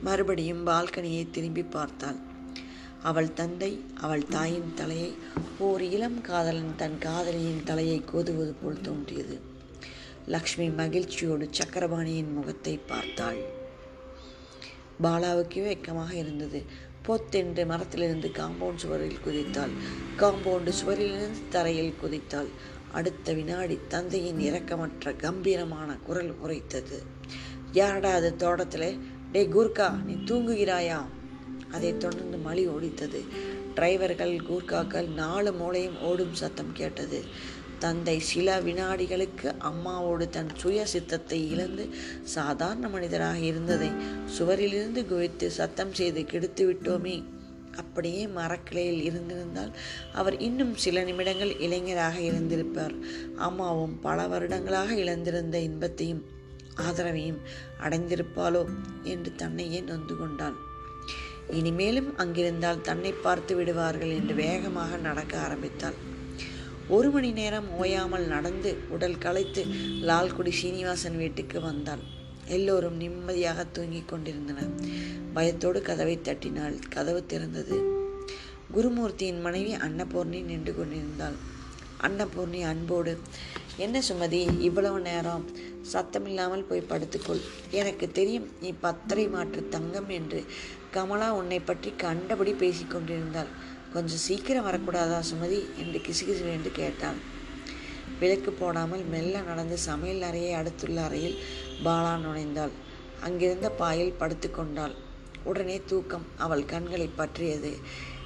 மறுபடியும் 0.04 0.68
பால்கனியை 0.68 1.24
திரும்பி 1.30 1.64
பார்த்தாள். 1.64 2.20
அவள் 3.04 3.34
தந்தை 3.34 3.72
அவள் 3.96 4.26
தாயின் 4.28 4.74
தலையை 4.76 5.12
ஓர் 5.60 5.82
இளம் 5.82 6.20
காதலன் 6.22 6.76
தன் 6.76 6.98
காதலியின் 6.98 7.64
தலையை 7.64 8.00
கோதுவது 8.14 8.54
போல் 8.62 8.82
தோன்றியது. 8.82 9.36
லக்ஷ்மி 10.28 10.68
மகிழ்ச்சியோடு 10.70 11.48
சக்கரபாணியின் 11.60 12.34
முகத்தை 12.34 12.76
பார்த்தாள். 12.88 13.40
பாலாவுக்கு 15.04 15.62
வெக்கமாக 15.68 16.12
இருந்தது. 16.14 16.62
பொத்தென்று 17.02 17.66
மரத்திலிருந்து 17.66 18.28
காம்பவுண்ட் 18.28 18.76
சுவரில் 18.76 19.18
குதித்தாள். 19.26 19.70
காம்பவுண்டு 20.18 20.72
சுவரிலிருந்து 20.86 21.48
தரையில் 21.50 21.94
குதித்தாள். 22.04 22.48
அடுத்த 22.92 23.34
வினாடி 23.34 23.80
தந்தையின் 23.88 24.38
இரக்கமற்ற 24.38 25.16
கம்பீரமான 25.18 25.98
குரல் 26.06 26.36
உரைத்தது. 26.40 27.04
யாரடா 27.72 28.12
அது 28.12 28.36
தோட்டத்தில்? 28.36 29.00
டே 29.32 29.48
கூர்க்கா 29.48 30.04
நீ 30.04 30.14
தூங்குகிறாயா? 30.14 31.06
அதைத் 31.72 32.00
தொடர்ந்து 32.00 32.38
மழி 32.38 32.68
ஒடித்தது. 32.68 33.26
டிரைவர்கள் 33.76 34.40
கூர்க்காக்கள் 34.50 35.14
நாலு 35.14 35.54
மூளையும் 35.54 36.02
ஓடும் 36.02 36.34
சத்தம் 36.34 36.72
கேட்டது. 36.74 37.24
தந்தை 37.84 38.16
சில 38.20 38.48
வினாடிகளுக்கு 38.62 39.48
அம்மாவோடு 39.70 40.26
தன் 40.30 40.52
சுய 40.56 40.86
சித்தத்தை 40.86 41.40
இழந்து 41.52 41.84
சாதாரண 42.36 42.88
மனிதராக 42.88 43.40
இருந்ததை 43.40 43.92
சுவரிலிருந்து 44.38 45.04
குவித்து 45.06 45.48
சத்தம் 45.52 45.94
செய்து 45.94 46.24
கெடுத்து 46.26 46.66
விட்டோமே. 46.70 47.16
அப்படியே 47.76 48.24
மரக்கிளையில் 48.28 49.02
இருந்திருந்தால் 49.02 49.72
அவர் 50.14 50.38
இன்னும் 50.40 50.74
சில 50.76 51.04
நிமிடங்கள் 51.04 51.54
இளைஞராக 51.60 52.18
இருந்திருப்பார். 52.20 52.96
அம்மாவும் 53.38 53.96
பல 54.00 54.28
வருடங்களாக 54.28 54.96
இழந்திருந்த 54.96 55.60
இன்பத்தையும் 55.70 56.24
ஆதரவையும் 56.88 57.42
அடைந்திருப்பாளோ 57.84 58.64
என்று 59.04 59.32
தன்னையே 59.36 59.82
நொந்து 59.82 60.18
கொண்டான். 60.18 60.58
இனிமேலும் 61.52 62.12
அங்கிருந்தால் 62.18 62.86
தன்னை 62.90 63.14
பார்த்து 63.26 63.56
விடுவார்கள் 63.56 64.16
என்று 64.20 64.36
வேகமாக 64.36 64.98
நடக்க 64.98 65.34
ஆரம்பித்தாள். 65.40 66.00
ஒரு 66.90 67.10
மணி 67.10 67.32
நேரம் 67.32 67.78
ஓயாமல் 67.78 68.28
நடந்து 68.28 68.78
உடல் 68.90 69.18
களைத்து 69.18 69.66
லால்குடி 70.02 70.50
சீனிவாசன் 70.50 71.18
வீட்டுக்கு 71.18 71.62
வந்தாள். 71.62 72.00
எல்லோரும் 72.46 72.96
நிம்மதியாக 72.96 73.66
தூங்கிக் 73.66 74.08
கொண்டிருந்தனர். 74.08 74.72
பயத்தோடு 75.34 75.82
கதவை 75.82 76.22
தட்டினாள். 76.22 76.80
கதவு 76.90 77.24
திறந்தது. 77.28 78.00
குருமூர்த்தியின் 78.74 79.42
மனைவி 79.42 79.76
அன்னபூர்ணி 79.76 80.44
நின்று 80.44 80.76
கொண்டிருந்தாள். 80.76 81.34
அன்னபூர்ணி 82.02 82.62
அன்போடு 82.62 83.18
என்ன 83.78 84.02
சுமதி 84.10 84.60
இவ்வளவு 84.60 85.00
நேரம்? 85.00 85.50
சத்தமில்லாமல் 85.94 86.64
போய் 86.64 86.90
படுத்துக்கொள். 86.90 87.42
எனக்கு 87.70 88.12
தெரியும் 88.12 88.50
நீ 88.62 88.74
பத்தரை 88.80 89.28
மாற்று 89.28 89.68
தங்கம் 89.70 90.10
என்று 90.10 90.46
கமலா 90.92 91.34
உன்னை 91.34 91.60
பற்றி 91.60 91.94
கண்டபடி 91.98 92.54
பேசிக் 92.54 92.90
கொண்டிருந்தாள். 92.90 93.48
கொஞ்சம் 93.94 94.18
சீக்கிரம் 94.18 94.66
வரக்கூடாதா 94.66 95.20
சுமதி? 95.32 95.60
என்று 95.78 96.00
கிசுகிசு 96.00 96.46
என்று 96.52 96.72
கேட்டான். 96.72 97.20
விளக்கு 98.20 98.52
போடாமல் 98.52 99.04
மெல்ல 99.04 99.42
நடந்து 99.42 99.78
சமையல் 99.78 100.22
அறையை 100.22 100.54
அடுத்துள்ள 100.54 101.04
அறையில் 101.04 101.38
பாலா 101.84 102.14
நுழைந்தாள். 102.18 102.74
அங்கிருந்த 103.22 103.70
பாயில் 103.70 104.18
படுத்து 104.18 104.52
கொண்டாள். 104.52 104.96
உடனே 105.44 105.82
தூக்கம் 105.86 106.26
அவள் 106.38 106.66
கண்களை 106.66 107.10
பற்றியது. 107.16 107.72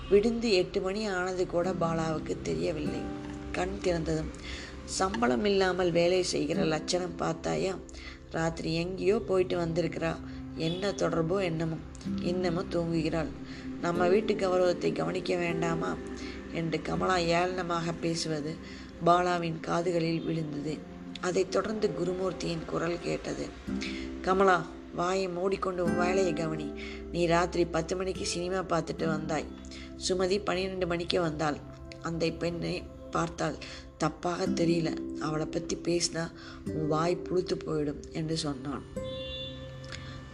விடுந்து 0.10 0.52
எட்டு 0.52 0.82
மணி 0.82 1.08
ஆனது 1.08 1.48
கூட 1.48 1.72
பாலாவுக்கு 1.72 2.42
தெரியவில்லை. 2.42 3.02
கண் 3.52 3.78
திறந்ததும் 3.84 4.32
சம்பளம் 4.86 5.46
இல்லாமல் 5.46 5.92
வேலை 5.92 6.24
செய்கிற 6.24 6.64
லட்சணம் 6.64 7.16
பார்த்தாயா? 7.16 7.76
ராத்திரி 8.32 8.74
எங்கேயோ 8.74 9.20
போயிட்டு 9.20 9.58
வந்திருக்கிறா. 9.58 10.14
என்ன 10.56 10.92
தொடர்போ 10.92 11.42
என்னமோ 11.42 11.76
இன்னமும் 12.22 12.70
தூங்குகிறாள். 12.70 13.28
நம்ம 13.82 14.08
வீட்டு 14.08 14.36
கௌரவத்தை 14.36 14.92
கவனிக்க 14.92 15.36
வேண்டாமா? 15.36 15.96
என்று 16.52 16.82
கமலா 16.82 17.18
ஏளனமாக 17.18 17.94
பேசுவது 18.02 18.56
பாலாவின் 19.06 19.60
காதுகளில் 19.60 20.22
விழுந்தது. 20.22 20.78
அதைத் 21.22 21.52
தொடர்ந்து 21.52 21.90
குருமூர்த்தியின் 21.90 22.66
குரல் 22.66 23.00
கேட்டது. 23.02 23.48
கமலா 24.22 24.66
வாயை 24.96 25.28
மூடிக்கொண்டு 25.28 25.84
உன் 25.84 25.98
வேலையை 25.98 26.34
கவனி. 26.34 26.74
நீ 27.12 27.26
ராத்திரி 27.26 27.66
பத்து 27.66 27.96
மணிக்கு 27.96 28.26
சினிமா 28.26 28.58
பார்த்துட்டு 28.58 29.08
வந்தாய். 29.08 29.46
சுமதி 30.08 30.46
பன்னிரெண்டு 30.46 30.88
மணிக்கு 30.88 31.22
வந்தாள். 31.22 31.58
அந்த 32.02 32.30
பெண்ணை 32.30 32.84
பார்த்தால் 33.12 33.58
தப்பாக 34.00 34.48
தெரியல. 34.56 35.20
அவளை 35.20 35.46
பற்றி 35.46 35.78
பேசினா 35.84 36.32
உன் 36.66 36.88
வாய் 36.88 37.16
புழுத்து 37.16 37.56
போயிடும் 37.56 38.12
என்று 38.12 38.38
சொன்னான். 38.38 38.84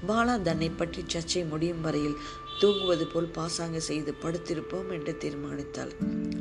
பாலா 0.08 0.36
தன்னை 0.42 0.70
பற்றி 0.70 1.02
சர்ச்சை 1.14 1.42
முடியும் 1.50 1.82
வரையில் 1.82 2.18
தூங்குவது 2.60 3.06
போல் 3.08 3.36
பாசாங்க 3.38 3.78
செய்து 3.78 4.12
படுத்திருப்போம் 4.24 4.90
என்று 4.96 5.14
தீர்மானித்தாள். 5.24 5.94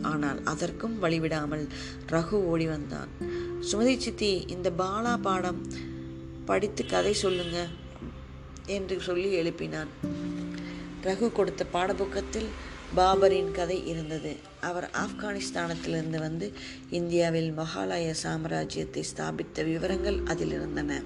ஆனால் 0.02 0.40
அதற்கும் 0.44 0.96
வழிவிடாமல் 1.02 1.64
ரகு 2.06 2.38
ஓடி 2.52 2.66
வந்தான். 2.66 3.10
சுமதி 3.70 3.94
சித்தி 3.98 4.32
இந்த 4.54 4.70
பாலா 4.70 5.14
பாடம் 5.22 5.60
படித்து 6.44 6.84
கதை 6.86 7.12
சொல்லுங்க 7.12 7.58
என்று 8.66 9.00
சொல்லி 9.00 9.28
எழுப்பினான். 9.40 9.92
ரகு 11.02 11.28
கொடுத்த 11.32 11.66
பாடப்புக்கத்தில் 11.72 12.50
பாபரின் 12.96 13.50
கதை 13.50 13.86
இருந்தது. 13.86 14.36
அவர் 14.60 14.90
ஆப்கானிஸ்தானத்திலிருந்து 15.04 16.18
வந்து 16.18 16.52
இந்தியாவில் 16.90 17.50
மகாலய 17.52 18.14
சாம்ராஜ்யத்தை 18.22 19.00
ஸ்தாபித்த 19.00 19.62
விவரங்கள் 19.62 20.18
அதில் 20.24 20.52
இருந்தன 20.52 21.02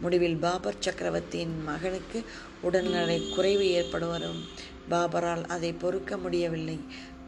முடிவில் 0.00 0.36
பாபர் 0.36 0.74
சக்கரவர்த்தியின் 0.78 1.62
மகனுக்கு 1.64 2.22
உடல்நலை 2.62 3.18
குறைவு 3.34 3.66
ஏற்படுவரும் 3.70 4.40
பாபரால் 4.90 5.44
அதை 5.46 5.72
பொறுக்க 5.72 6.16
முடியவில்லை. 6.16 6.78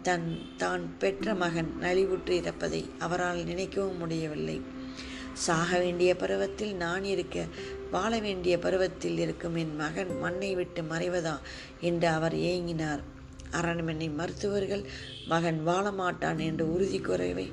தன் 0.03 0.39
தான் 0.57 0.99
பெற்ற 0.99 1.35
மகன் 1.35 1.71
நலிவுற்று 1.81 2.35
இறப்பதை 2.41 2.83
அவரால் 2.99 3.39
நினைக்கவும் 3.39 3.99
முடியவில்லை. 3.99 4.61
சாக 5.33 5.79
வேண்டிய 5.79 6.17
பருவத்தில் 6.17 6.75
நான் 6.75 7.05
இருக்க 7.05 7.45
வாழ 7.91 8.19
வேண்டிய 8.19 8.59
பருவத்தில் 8.59 9.19
இருக்கும் 9.19 9.55
என் 9.55 9.77
மகன் 9.77 10.19
மண்ணை 10.21 10.55
விட்டு 10.55 10.83
மறைவதா? 10.83 11.39
என்று 11.81 12.09
அவர் 12.09 12.35
ஏங்கினார். 12.35 13.03
அரண்மனை 13.51 14.09
மருத்துவர்கள் 14.09 14.85
மகன் 15.27 15.63
வாழமாட்டான் 15.67 16.39
என்று 16.39 16.73
உறுதி 16.73 16.99
குறைவை 16.99 17.53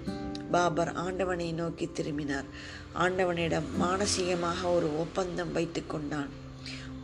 பாபர் 0.52 0.92
ஆண்டவனை 0.92 1.54
நோக்கி 1.54 1.90
திரும்பினார். 1.92 2.46
ஆண்டவனிடம் 2.94 3.64
மானசீகமாக 3.82 4.74
ஒரு 4.74 5.00
ஒப்பந்தம் 5.00 5.52
வைத்து 5.52 5.88
கொண்டான். 5.88 6.30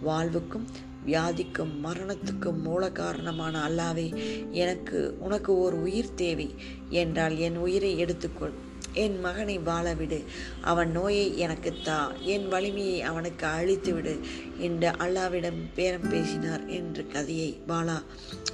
வாழ்வுக்கும் 0.02 0.68
வியாதிக்கும் 1.06 1.72
மரணத்துக்கும் 1.84 2.62
மூல 2.62 2.92
காரணமான 2.92 3.70
அல்லாவே 3.70 4.14
எனக்கு 4.52 5.18
உனக்கு 5.20 5.58
ஓர் 5.58 5.74
உயிர் 5.74 6.16
தேவை. 6.16 6.56
என்றால் 6.90 7.38
என் 7.38 7.58
உயிரை 7.58 8.06
எடுத்துக்கொள். 8.06 8.54
என் 8.94 9.20
மகனை 9.20 9.60
வாழவிடு. 9.60 10.24
அவன் 10.62 10.92
நோயை 10.92 11.38
எனக்கு 11.38 11.74
தா. 11.84 12.12
என் 12.12 12.48
வலிமையை 12.48 13.02
அவனுக்கு 13.02 13.48
அழித்துவிடு 13.48 14.20
என்று 14.58 14.92
அல்லாவிடம் 14.92 15.70
பேரம் 15.76 16.10
பேசினார் 16.10 16.66
என்று 16.66 17.08
கதையை 17.08 17.62
பாலா 17.68 18.04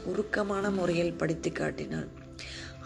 உருக்கமான 0.06 0.70
முறையில் 0.70 1.14
படித்து 1.14 1.52
காட்டினாள் 1.52 2.08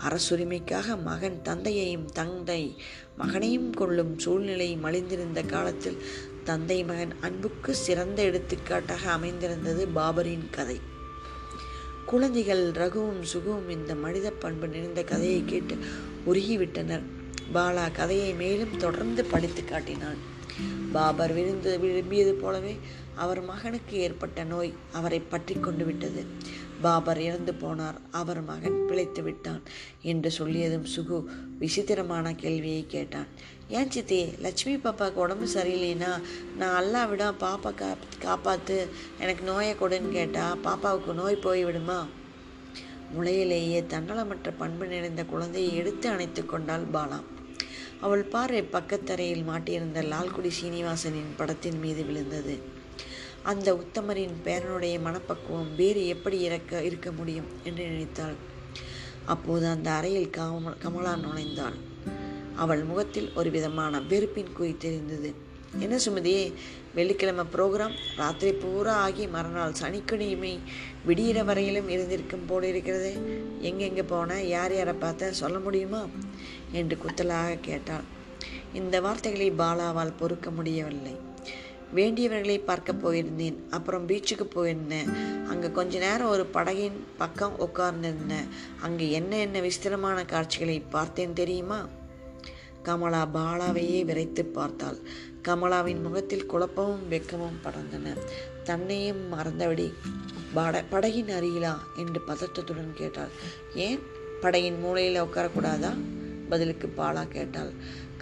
அரசுரிமைக்காக 0.07 1.01
மகன் 1.01 1.41
தந்தையையும் 1.41 2.05
தந்தை 2.05 2.75
மகனையும் 3.17 3.71
கொள்ளும் 3.71 4.19
சூழ்நிலை 4.19 4.77
மலிந்திருந்த 4.83 5.45
காலத்தில் 5.45 5.97
தந்தை 6.43 6.83
மகன் 6.83 7.15
அன்புக்கு 7.21 7.75
சிறந்த 7.75 8.21
எடுத்துக்காட்டாக 8.21 9.11
அமைந்திருந்தது 9.11 9.87
பாபரின் 9.95 10.49
கதை. 10.51 10.79
குழந்தைகள் 12.05 12.71
ரகுவும் 12.71 13.23
சுகுவும் 13.33 13.69
இந்த 13.69 13.95
மனித 13.95 14.31
பண்பு 14.31 14.67
நிறைந்த 14.67 15.03
கதையை 15.03 15.43
கேட்டு 15.45 15.77
உருகிவிட்டனர். 16.27 17.03
பாலா 17.55 17.83
கதையை 17.91 18.31
மேலும் 18.41 18.75
தொடர்ந்து 18.83 19.21
படித்து 19.25 19.61
காட்டினான். 19.63 20.19
பாபர் 20.93 21.33
விருந்து 21.37 21.71
விரும்பியது 21.81 22.33
போலவே 22.41 22.73
அவர் 23.23 23.41
மகனுக்கு 23.49 23.95
ஏற்பட்ட 24.05 24.43
நோய் 24.51 24.71
அவரை 24.97 25.19
பற்றி 25.19 25.55
கொண்டு 25.55 25.83
விட்டது. 25.85 26.21
பாபர் 26.83 27.21
இறந்து 27.27 27.53
போனார் 27.61 27.97
அவர் 28.19 28.41
மகன் 28.49 28.77
பிழைத்து 28.89 29.21
விட்டான் 29.23 29.63
என்று 30.11 30.29
சொல்லியதும் 30.37 30.87
சுகு 30.95 31.17
விசித்திரமான 31.61 32.35
கேள்வியை 32.43 32.83
கேட்டான். 32.95 33.31
ஏன் 33.77 33.91
சித்தி 33.95 34.21
லட்சுமி 34.45 34.75
பாப்பாவுக்கு 34.85 35.23
உடம்பு 35.25 35.47
சரியில்லைன்னா 35.55 36.11
நான் 36.59 36.77
அல்லா 36.81 37.01
விடா 37.11 37.31
பாப்பா 37.45 37.73
கா 37.81 37.89
காப்பாற்று 38.25 38.79
எனக்கு 39.23 39.43
நோயை 39.51 39.73
கொடுன்னு 39.81 40.15
கேட்டால் 40.19 40.61
பாப்பாவுக்கு 40.67 41.19
நோய் 41.21 41.43
போய்விடுமா 41.47 41.99
முளையிலேயே 43.15 43.81
தன்னலமற்ற 43.93 44.49
பண்பு 44.57 44.87
நிறைந்த 44.87 45.21
குழந்தையை 45.33 45.69
எடுத்து 45.81 46.07
அணைத்து 46.09 46.41
கொண்டாள் 46.45 46.91
பாலா. 46.95 47.19
அவள் 48.01 48.23
பார்வை 48.23 48.61
பக்கத்தரையில் 48.61 49.47
மாட்டியிருந்த 49.49 50.01
லால்குடி 50.01 50.51
சீனிவாசனின் 50.61 51.35
படத்தின் 51.37 51.79
மீது 51.79 52.03
விழுந்தது. 52.03 52.59
அந்த 53.43 53.73
உத்தமரின் 53.73 54.35
பேரனுடைய 54.45 55.01
மனப்பக்குவம் 55.01 55.75
வேறு 55.75 56.07
எப்படி 56.07 56.39
இறக்க 56.39 56.83
இருக்க 56.83 57.11
முடியும் 57.11 57.45
என்று 57.63 57.83
நினைத்தாள். 57.87 58.35
அப்போது 59.25 59.67
அந்த 59.67 59.91
அறையில் 59.91 60.29
கம 60.37 60.77
கமலா 60.79 61.13
நுழைந்தாள். 61.15 61.77
அவள் 62.55 62.83
முகத்தில் 62.83 63.31
ஒரு 63.35 63.51
விதமான 63.51 64.01
வெறுப்பின் 64.01 64.53
குறி 64.53 64.75
தெரிந்தது. 64.77 65.47
என்ன 65.79 65.95
சுமதியே 66.05 66.53
வெள்ளிக்கிழமை 66.95 67.45
ப்ரோக்ராம்? 67.53 67.95
ராத்திரி 68.15 68.57
பூரா 68.57 68.93
ஆகி 68.95 69.27
மறுநாள் 69.27 69.73
சனிக்கிழமை 69.73 70.59
விடியிற 71.07 71.45
வரையிலும் 71.45 71.89
இருந்திருக்கும் 71.89 72.45
போல 72.45 72.67
இருக்கிறது. 72.67 73.11
எங்கெங்கே 73.59 74.03
போன? 74.03 74.43
யார் 74.43 74.75
யாரை 74.75 74.93
பார்த்த? 74.93 75.31
சொல்ல 75.31 75.59
முடியுமா? 75.59 76.07
என்று 76.71 76.97
குத்தலாக 77.07 77.57
கேட்டாள் 77.61 78.17
இந்த 78.73 79.01
வார்த்தைகளை 79.01 79.51
பாலாவால் 79.51 80.17
பொறுக்க 80.19 80.51
முடியவில்லை. 80.51 81.17
வேண்டியவர்களை 81.95 82.63
பார்க்க 82.63 82.93
போயிருந்தேன். 82.93 83.69
அப்புறம் 83.69 84.07
பீச்சுக்கு 84.07 84.45
போயிருந்தேன். 84.55 85.13
அங்கே 85.45 85.71
கொஞ்ச 85.71 85.97
நேரம் 85.97 86.27
ஒரு 86.27 86.47
படகின் 86.53 86.97
பக்கம் 87.17 87.55
உட்கார்ந்திருந்தேன். 87.59 88.47
அங்கே 88.81 89.11
என்ன 89.11 89.37
என்ன 89.37 89.59
விஸ்திரமான 89.59 90.25
காட்சிகளை 90.25 90.79
பார்த்தேன் 90.79 91.33
தெரியுமா? 91.33 91.87
கமலா 92.83 93.27
பாலாவையே 93.33 94.05
விரைத்து 94.05 94.45
பார்த்தாள். 94.45 94.97
கமலாவின் 95.43 96.01
முகத்தில் 96.01 96.45
குழப்பமும் 96.45 97.11
வெக்கமும் 97.11 97.59
படர்ந்தன. 97.63 98.17
தன்னையும் 98.63 99.33
மறந்தபடி 99.33 99.93
பட 100.53 100.83
படகின் 100.91 101.29
அருகிலா? 101.29 101.77
என்று 101.95 102.21
பதற்றத்துடன் 102.27 102.93
கேட்டாள். 102.93 103.29
ஏன்? 103.75 103.99
படகின் 104.41 104.79
மூலையில் 104.79 105.23
உட்காரக்கூடாதா? 105.23 105.97
பதிலுக்கு 106.49 106.87
பாலா 106.97 107.23
கேட்டாள். 107.35 107.71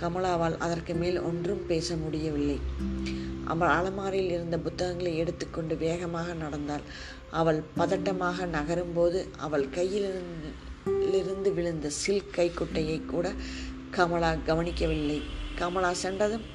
கமலாவால் 0.02 0.58
அதற்கு 0.66 0.94
மேல் 1.02 1.20
ஒன்றும் 1.30 1.64
பேச 1.66 1.96
முடியவில்லை. 1.96 2.58
அவள் 3.46 3.72
அலமாரியில் 3.76 4.32
இருந்த 4.32 4.58
புத்தகங்களை 4.66 5.12
எடுத்துக்கொண்டு 5.18 5.76
வேகமாக 5.86 6.34
நடந்தாள். 6.44 6.86
அவள் 7.32 7.60
பதட்டமாக 7.78 8.48
நகரும்போது 8.56 9.20
அவள் 9.38 9.68
கையிலிருந்து 9.76 11.52
விழுந்த 11.58 11.90
சில்க் 12.02 12.34
கைக்குட்டையை 12.38 12.98
கூட 13.06 13.28
கமலா 13.92 14.32
கவனிக்கவில்லை. 14.50 15.20
கமலா 15.56 15.92
சென்றதும் 16.04 16.46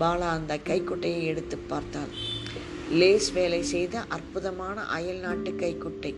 பாலா 0.00 0.28
அந்த 0.38 0.54
கைக்குட்டையை 0.68 1.22
எடுத்து 1.30 1.56
பார்த்தாள். 1.72 2.12
லேஸ் 3.00 3.30
வேலை 3.32 3.62
செய்த 3.72 3.94
அற்புதமான 4.16 4.84
அயல் 4.96 5.22
நாட்டு 5.26 5.50
கைக்குட்டை. 5.62 6.12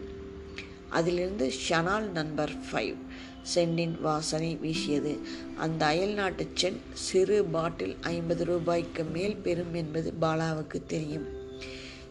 அதிலிருந்து 0.88 1.46
ஷனால் 1.66 2.06
நம்பர் 2.18 2.54
ஃபைவ். 2.66 2.96
சென்டின் 3.44 4.00
வாசனை 4.00 4.56
வீசியது. 4.56 5.18
அந்த 5.56 5.86
அயல் 5.86 6.14
நாட்டு 6.14 6.46
சென் 6.54 6.80
சிறு 6.92 7.44
பாட்டில் 7.44 7.96
ஐம்பது 8.00 8.44
ரூபாய்க்கு 8.44 9.04
மேல் 9.04 9.36
பெறும் 9.36 9.74
என்பது 9.74 10.12
பாலாவுக்கு 10.20 10.82
தெரியும். 10.86 11.42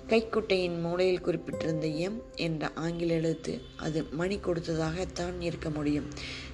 கைக்குட்டையின் 0.07 0.79
மூலையில் 0.79 1.21
குறிப்பிட்டிருந்த 1.21 1.87
எம் 1.97 2.21
என்ற 2.35 2.71
ஆங்கில 2.75 3.13
எழுத்து 3.13 3.61
அது 3.75 4.05
மணி 4.11 4.37
கொடுத்ததாகத்தான் 4.37 5.41
இருக்க 5.41 5.69
முடியும் 5.69 6.05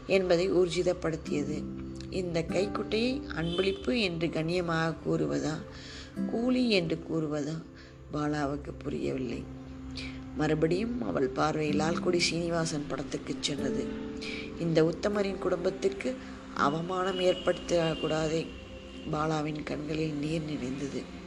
என்பதை 0.07 0.51
ஊர்ஜிதப்படுத்தியது. 0.51 1.63
இந்த 2.09 2.43
கைக்குட்டையை 2.43 3.21
அன்பளிப்பு 3.35 4.01
என்று 4.01 4.29
கண்ணியமாக 4.29 4.95
கூறுவதா? 5.07 5.55
கூலி 6.27 6.69
என்று 6.69 6.99
கூறுவதா? 7.09 7.57
பாலாவுக்கு 8.13 8.71
புரியவில்லை. 8.77 9.43
மறுபடியும் 10.37 11.07
அவள் 11.07 11.27
பார்வை 11.27 11.69
லால்குடி 11.69 12.17
சீனிவாசன் 12.17 12.85
படத்துக்கு 12.87 13.35
சென்றது. 13.39 13.87
இந்த 14.59 14.83
உத்தமரின் 14.83 15.37
குடும்பத்திற்கு 15.37 16.15
அவமானம் 16.53 17.19
ஏற்படுத்தக்கூடாதே. 17.19 18.47
பாலாவின் 19.11 19.63
கண்களில் 19.63 20.13
நீர் 20.13 20.41
நிறைந்தது. 20.41 21.17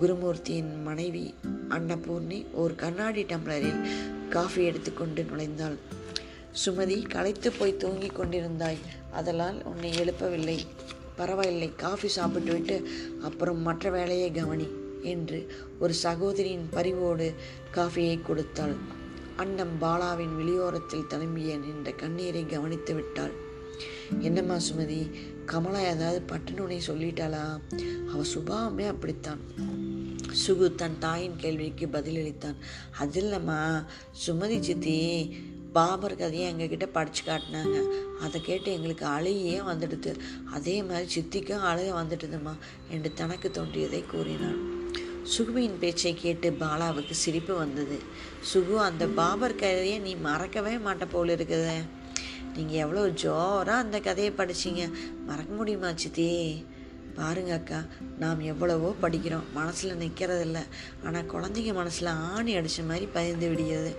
குருமூர்த்தியின் 0.00 0.82
மனைவி 0.82 1.34
அன்னபூர்ணி 1.68 2.46
ஒரு 2.52 2.74
கண்ணாடி 2.74 3.24
டம்ளரில் 3.24 3.88
காஃபி 4.28 4.64
எடுத்துக்கொண்டு 4.64 5.22
நுழைந்தாள். 5.22 5.76
சுமதி 6.64 7.08
களைத்து 7.08 7.52
போய் 7.52 7.76
தூங்கிக் 7.76 8.20
கொண்டிருந்தாய். 8.20 8.78
அதனால் 9.12 9.62
உன்னை 9.64 9.90
எழுப்பவில்லை. 9.90 10.58
பரவாயில்லை. 11.16 11.72
காஃபி 11.76 12.08
சாப்பிட்டுவிட்டு 12.08 12.88
அப்புறம் 13.22 13.58
மற்ற 13.58 13.90
வேலையை 13.90 14.30
கவனி. 14.30 14.66
என்று 15.02 15.52
ஒரு 15.78 15.94
சகோதரியின் 15.94 16.68
பரிவோடு 16.70 17.34
காஃபியை 17.74 18.22
கொடுத்தாள். 18.22 19.00
அன்னம் 19.36 19.78
பாலாவின் 19.80 20.36
வெளியோரத்தில் 20.36 21.08
தழும்பிய 21.08 21.58
நின்ற 21.58 21.92
கண்ணீரை 21.92 22.46
கவனித்து 22.46 22.94
விட்டாள். 22.94 23.30
என்னம்மா 24.20 24.54
சுமதி 24.54 25.10
கமலா 25.46 25.80
ஏதாவது 25.80 26.22
பட்டுனுனை 26.26 26.80
சொல்லிட்டாளா? 26.86 27.60
அவ 28.08 28.22
சுபாவமே 28.34 28.88
அப்படித்தான். 28.88 29.40
சுகு 30.46 30.74
தன் 30.74 30.98
தாயின் 30.98 31.36
கேள்விக்கு 31.36 31.86
பதிலளித்தான். 31.86 32.54
அது 32.98 33.22
இல்லைம்மா 33.22 33.84
சுமதி 34.26 34.60
சித்தி 34.60 35.36
பாபர் 35.72 36.16
கதையை 36.16 36.54
எங்ககிட்ட 36.54 36.86
படித்து 36.92 37.20
காட்டினாங்க. 37.26 37.82
அதை 38.20 38.40
கேட்டு 38.40 38.72
எங்களுக்கு 38.72 39.06
அழுகையே 39.06 39.60
வந்துடுது. 39.60 40.14
அதே 40.50 40.82
மாதிரி 40.82 41.08
சித்திக்கும் 41.08 41.64
அழுக 41.64 41.90
வந்துட்டுதுமா 42.02 42.56
என்று 42.90 43.12
தனக்கு 43.14 43.50
தோன்றியதை 43.50 44.04
கூறினான் 44.06 44.81
சுகுவின் 45.24 45.78
பேச்சை 45.78 46.14
கேட்டு 46.14 46.50
பாலாவுக்கு 46.50 47.10
சிரிப்பு 47.10 47.54
வந்தது. 47.54 47.98
சுகு 48.52 48.74
அந்த 48.76 49.06
பாபர் 49.06 49.54
கதையை 49.54 49.98
நீ 49.98 50.14
மறக்கவே 50.14 50.74
மாட்ட 50.76 51.04
போல 51.10 51.34
இருக்குத. 51.34 51.68
நீங்கள் 52.56 52.80
எவ்வளோ 52.84 53.08
ஜோராக 53.08 53.82
அந்த 53.84 54.00
கதையை 54.00 54.32
படிச்சீங்க. 54.36 54.82
மறக்க 55.26 55.52
முடியுமா 55.54 55.90
சித்தி? 55.94 56.64
பாருங்க 57.14 57.52
அக்கா 57.52 57.84
நாம் 58.18 58.40
எவ்வளவோ 58.40 58.94
படிக்கிறோம். 59.02 59.48
மனசில் 59.54 59.98
நிற்கிறதில்ல 60.02 60.60
ஆனால் 61.04 61.30
குழந்தைங்க 61.34 61.72
மனசில் 61.74 62.06
ஆணி 62.06 62.54
அடித்த 62.56 62.82
மாதிரி 62.82 63.06
பயந்து 63.06 63.48
விடுகிறது 63.48 63.92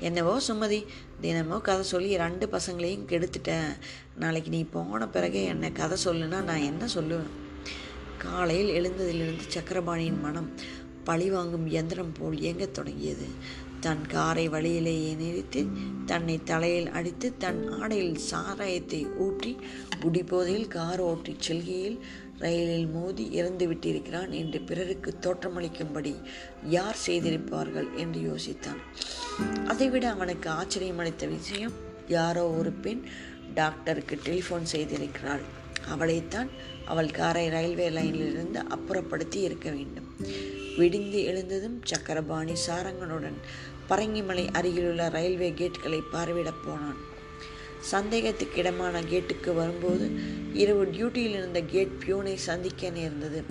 என்னவோ 0.00 0.40
சுமதி 0.48 0.86
தினமோ 1.20 1.60
கதை 1.60 1.84
சொல்லி 1.84 2.16
ரெண்டு 2.16 2.46
பசங்களையும் 2.46 3.08
கெடுத்துட்டேன். 3.10 3.70
நாளைக்கு 4.18 4.50
நீ 4.50 4.64
போன 4.64 5.08
பிறகு 5.08 5.44
என்னை 5.44 5.72
கதை 5.72 5.98
சொல்லுன்னா 6.04 6.42
நான் 6.42 6.68
என்ன 6.70 6.86
சொல்லுவேன்? 6.94 7.32
காலையில் 8.30 8.74
எழுந்ததிலிருந்து 8.76 9.46
சக்கரபாணியின் 9.54 10.20
மனம் 10.20 10.50
பழிவாங்கும் 11.04 11.66
இயந்திரம் 11.66 12.12
போல் 12.12 12.38
இயங்கத் 12.40 12.74
தொடங்கியது. 12.74 13.26
தன் 13.80 14.04
காரை 14.06 14.48
வழியிலேயே 14.48 15.12
நிறுத்தி 15.14 15.62
தன்னை 16.06 16.36
தலையில் 16.44 16.88
அடித்து 16.90 17.26
தன் 17.38 17.60
ஆடையில் 17.80 18.16
சாராயத்தை 18.30 19.00
ஊற்றி 19.16 19.52
குடிபோதையில் 20.00 20.68
கார் 20.68 21.00
ஓட்டி 21.00 21.34
செல்கையில் 21.38 21.98
ரயிலில் 22.38 22.88
மோதி 22.88 23.24
இறந்து 23.30 23.64
விட்டிருக்கிறான் 23.68 24.30
என்று 24.30 24.60
பிறருக்கு 24.60 25.10
தோற்றமளிக்கும்படி 25.20 26.14
யார் 26.68 26.98
செய்திருப்பார்கள் 27.06 27.88
என்று 27.94 28.20
யோசித்தான். 28.30 28.80
அதைவிட 29.66 30.06
அவனுக்கு 30.10 30.50
ஆச்சரியம் 30.50 30.98
அளித்த 30.98 31.26
விஷயம் 31.26 31.72
யாரோ 32.08 32.44
ஒரு 32.50 32.72
பெண் 32.84 33.02
டாக்டருக்கு 33.54 34.18
டெலிஃபோன் 34.24 34.66
செய்திருக்கிறாள். 34.72 35.44
அவளைத்தான் 35.88 36.50
அவள் 36.86 37.10
காரை 37.10 37.48
ரயில்வே 37.48 37.90
லைனிலிருந்து 37.90 38.62
அப்புறப்படுத்தி 38.70 39.34
இருக்க 39.34 39.70
வேண்டும். 39.70 40.14
விடிந்து 40.76 41.22
எழுந்ததும் 41.22 41.80
சக்கரபாணி 41.84 42.52
சாரங்கனுடன் 42.68 43.36
பரங்கிமலை 43.88 44.48
அருகிலுள்ள 44.52 45.08
ரயில்வே 45.08 45.52
கேட்களை 45.52 46.00
பார்வையிடப் 46.12 46.62
போனான். 46.64 46.96
சந்தேகத்துக்கு 47.80 48.58
இடமான 48.58 49.02
கேட்டுக்கு 49.02 49.54
வரும்போது 49.54 50.10
இரவு 50.52 50.84
டியூட்டியில் 50.84 51.30
இருந்த 51.30 51.60
கேட் 51.60 51.90
பியூனை 52.06 52.34
சந்திக்க 52.34 52.90
நேர்ந்தது. 52.90 53.42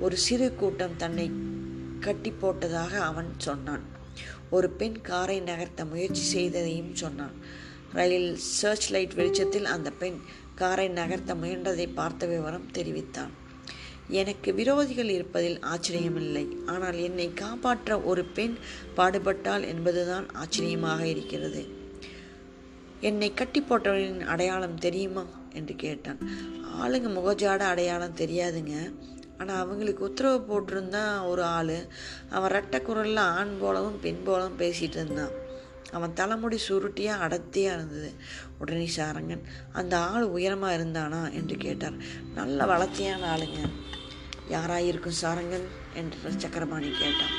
ஒரு 0.00 0.16
சிறு 0.16 0.54
கூட்டம் 0.54 0.96
தன்னை 0.96 1.30
கட்டி 2.00 2.32
போட்டதாக 2.42 2.90
அவன் 2.98 3.28
சொன்னான். 3.36 3.82
ஒரு 4.50 4.70
பெண் 4.70 5.00
காரை 5.00 5.42
நகர்த்த 5.42 5.88
முயற்சி 5.88 6.22
செய்ததையும் 6.22 6.92
சொன்னான். 6.92 7.32
ரயில் 7.92 8.36
சர்ச் 8.36 8.90
லைட் 8.90 9.14
வெளிச்சத்தில் 9.14 9.64
அந்த 9.64 9.90
பெண் 9.90 10.18
காரை 10.54 10.88
நகர்த்த 10.88 11.34
முயன்றதை 11.34 11.94
பார்த்த 11.94 12.26
விவரம் 12.26 12.70
தெரிவித்தான் 12.70 13.32
எனக்கு 14.08 14.52
விரோதிகள் 14.52 15.08
இருப்பதில் 15.08 15.58
ஆச்சரியமில்லை. 15.58 16.44
ஆனால் 16.66 16.98
என்னை 16.98 17.32
காப்பாற்ற 17.34 18.00
ஒரு 18.00 18.24
பெண் 18.24 18.56
பாடுபட்டாள் 18.96 19.66
என்பதுதான் 19.66 20.26
ஆச்சரியமாக 20.32 21.06
இருக்கிறது. 21.06 21.62
என்னை 23.00 23.34
கட்டி 23.34 23.64
போட்டவனின் 23.70 24.20
அடையாளம் 24.20 24.78
தெரியுமா? 24.78 25.24
என்று 25.52 25.74
கேட்டான். 25.76 26.18
ஆளுங்க 26.82 27.08
முகஜாட 27.16 27.58
அடையாளம் 27.58 28.16
தெரியாதுங்க. 28.16 28.94
ஆனால் 29.38 29.60
அவங்களுக்கு 29.60 30.04
உத்தரவு 30.04 30.38
போட்டிருந்தான் 30.48 31.28
ஒரு 31.28 31.42
ஆள். 31.42 31.76
அவன் 32.30 32.50
ரெட்டை 32.50 32.82
குரலில் 32.82 33.16
ஆண் 33.16 33.54
போலவும் 33.60 34.00
பெண் 34.00 34.22
போலவும் 34.24 34.58
பேசிகிட்டு 34.58 35.00
இருந்தான். 35.00 35.42
அவன் 35.94 36.12
தலைமுடி 36.12 36.58
சுருட்டியாக 36.68 37.24
அடர்த்தியாக 37.26 37.78
இருந்தது. 37.78 38.10
உடனே 38.58 38.86
சாரங்கன் 38.96 39.44
அந்த 39.72 39.94
ஆள் 40.12 40.26
உயரமாக 40.36 40.76
இருந்தானா? 40.78 41.22
என்று 41.32 41.56
கேட்டார். 41.56 41.98
நல்ல 42.34 42.66
வளர்த்தியான 42.66 43.24
ஆளுங்க. 43.34 43.60
யாராயிருக்கும் 44.50 45.20
சாரங்கன்? 45.22 45.66
என்று 45.94 46.32
சக்கரபாணி 46.36 46.90
கேட்டான். 47.00 47.34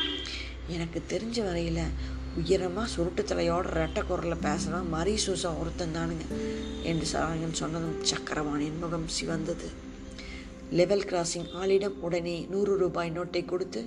எனக்கு 0.67 0.99
தெரிஞ்ச 1.09 1.39
வரையில் 1.45 1.83
உயரமாக 2.35 2.87
சுருட்டு 2.87 3.23
தலையோட 3.23 3.67
ரெட்டை 3.81 4.03
குரலில் 4.05 4.43
பேசுகிறான் 4.45 4.93
மரிசூசா 4.93 5.51
ஒருத்தன் 5.59 5.95
தானுங்க 5.95 6.25
என்று 6.83 7.05
சாரங்கன் 7.13 7.59
சொன்னதும் 7.61 7.99
சக்கரபாணியின் 8.11 8.79
முகம் 8.79 9.13
சிவந்தது. 9.19 9.69
லெவல் 10.71 11.07
கிராசிங் 11.09 11.49
ஆளிடம் 11.61 11.99
உடனே 11.99 12.47
நூறு 12.49 12.73
ரூபாய் 12.77 13.11
நோட்டை 13.17 13.41
கொடுத்து 13.45 13.81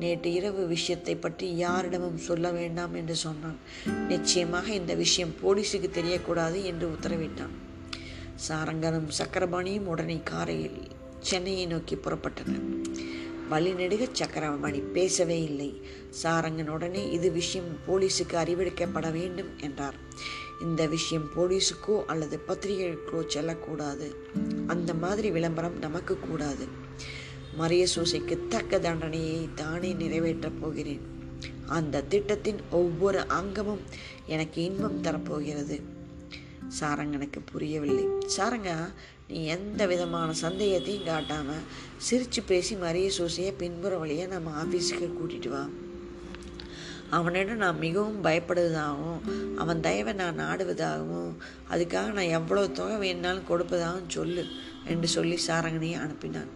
நேற்று 0.00 0.30
இரவு 0.32 0.62
விஷயத்தை 0.66 1.14
பற்றி 1.16 1.46
யாரிடமும் 1.56 2.18
சொல்ல 2.26 2.50
வேண்டாம் 2.50 2.94
என்று 2.94 3.16
சொன்னான். 3.16 3.58
நிச்சயமாக 4.08 4.66
இந்த 4.74 4.94
விஷயம் 4.94 5.34
போலீஸுக்கு 5.42 5.90
தெரியக்கூடாது 5.98 6.58
என்று 6.64 6.88
உத்தரவிட்டான். 6.94 7.54
சாரங்கனும் 8.48 9.08
சக்கரபாணியும் 9.18 9.90
உடனே 9.94 10.18
காரையில் 10.24 10.78
சென்னையை 11.20 11.64
நோக்கி 11.66 11.96
புறப்பட்டனர். 11.96 12.66
வழிநெடுக 13.50 14.04
சக்கரபாணி 14.12 14.80
பேசவே 14.96 15.38
இல்லை. 15.42 15.70
சாரங்கன் 16.22 16.70
உடனே 16.76 17.02
இது 17.10 17.28
விஷயம் 17.32 17.70
போலீஸுக்கு 17.88 18.36
அறிவிக்கப்பட 18.42 19.08
வேண்டும் 19.12 19.50
என்றார். 19.60 19.96
இந்த 20.62 20.82
விஷயம் 20.86 21.26
போலீஸுக்கோ 21.36 21.96
அல்லது 22.06 22.36
பத்திரிகைகளுக்கோ 22.48 23.20
செல்லக்கூடாது. 23.26 24.08
அந்த 24.66 24.90
மாதிரி 24.94 25.30
விளம்பரம் 25.30 25.78
நமக்கு 25.78 26.16
கூடாது. 26.18 26.66
மரிய 27.60 27.84
சூசைக்கு 27.84 28.38
தக்க 28.48 28.78
தண்டனையை 28.78 29.48
தானே 29.54 29.92
நிறைவேற்றப் 29.92 30.60
போகிறேன். 30.60 31.00
அந்த 31.66 32.02
திட்டத்தின் 32.02 32.60
ஒவ்வொரு 32.70 33.20
அங்கமும் 33.28 33.80
எனக்கு 34.26 34.62
இன்பம் 34.62 35.02
தரப்போகிறது. 35.02 35.82
சாரங்கனுக்கு 36.80 37.40
புரியவில்லை. 37.52 38.04
சாரங்கா 38.36 38.78
நீ 39.28 39.44
எந்த 39.44 39.86
விதமான 39.86 40.32
சந்தேகத்தையும் 40.42 41.04
காட்டாமல் 41.04 41.66
சிரித்து 41.96 42.42
பேசி 42.42 42.74
மரிய 42.74 43.08
சூசையை 43.08 43.52
பின்புற 43.58 43.98
வழியை 43.98 44.26
நம்ம 44.26 44.50
ஆஃபீஸுக்கு 44.62 45.08
கூட்டிகிட்டு 45.18 45.48
வா. 45.48 45.64
அவனிடம் 47.10 47.56
நான் 47.56 47.78
மிகவும் 47.78 48.24
பயப்படுவதாகவும் 48.24 49.20
அவன் 49.56 49.80
தயவை 49.80 50.12
நான் 50.12 50.38
நாடுவதாகவும் 50.38 51.32
அதுக்காக 51.70 52.06
நான் 52.06 52.34
எவ்வளோ 52.38 52.68
தொகை 52.68 52.96
வேணாலும் 52.96 53.48
கொடுப்பதாகவும் 53.48 54.08
சொல்லு 54.08 54.44
என்று 54.84 55.08
சொல்லி 55.08 55.38
சாரங்கனையை 55.46 55.98
அனுப்பினான். 56.06 56.50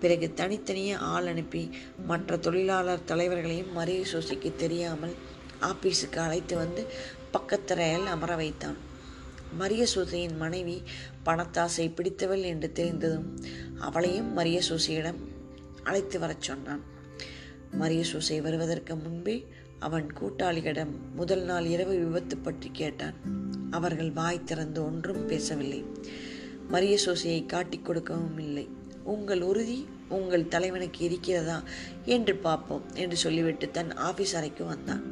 பிறகு 0.00 0.32
தனித்தனியே 0.34 0.92
ஆள் 0.92 1.26
அனுப்பி 1.26 1.70
மற்ற 2.06 2.36
தொழிலாளர் 2.36 3.04
தலைவர்களையும் 3.04 3.76
மரிய 3.76 4.02
சூசைக்கு 4.02 4.52
தெரியாமல் 4.56 5.14
ஆபீஸுக்கு 5.60 6.16
அழைத்து 6.16 6.56
வந்து 6.56 6.86
பக்கத்தரையில் 7.32 8.04
அமர 8.04 8.36
வைத்தான். 8.36 8.76
மரிய 9.60 9.82
சூசையின் 9.82 10.36
மனைவி 10.36 10.82
பணத்தாசை 11.24 11.94
பிடித்தவள் 11.94 12.42
என்று 12.42 12.72
தெரிந்ததும் 12.72 13.38
அவளையும் 13.78 14.38
மரிய 14.38 14.60
சூசையிடம் 14.68 15.16
அழைத்து 15.82 16.18
வரச் 16.18 16.42
சொன்னான். 16.42 16.82
மரிய 17.80 18.00
சூசை 18.00 18.40
வருவதற்கு 18.40 18.96
முன்பே 18.96 19.46
அவன் 19.78 20.06
கூட்டாளிகளிடம் 20.20 20.94
முதல் 21.14 21.42
நாள் 21.42 21.64
இரவு 21.64 21.94
விபத்து 21.98 22.36
பற்றி 22.36 22.68
கேட்டான். 22.72 23.14
அவர்கள் 23.70 24.10
வாய் 24.10 24.44
திறந்து 24.44 24.84
ஒன்றும் 24.84 25.26
பேசவில்லை. 25.26 25.84
மரிய 26.72 26.94
சூசையை 26.94 27.46
காட்டிக் 27.46 27.84
கொடுக்கவும் 27.84 28.38
இல்லை. 28.38 28.75
உங்கள் 29.14 29.42
உறுதி 29.42 29.78
உங்கள் 30.08 30.48
தலைவனுக்கு 30.48 31.00
இருக்கிறதா 31.04 31.58
என்று 32.04 32.34
பார்ப்போம் 32.36 32.84
என்று 32.94 33.16
சொல்லிவிட்டு 33.16 33.66
தன் 33.70 33.92
ஆபீஸ் 34.08 34.36
அறைக்கு 34.36 34.64
வந்தான். 34.64 35.04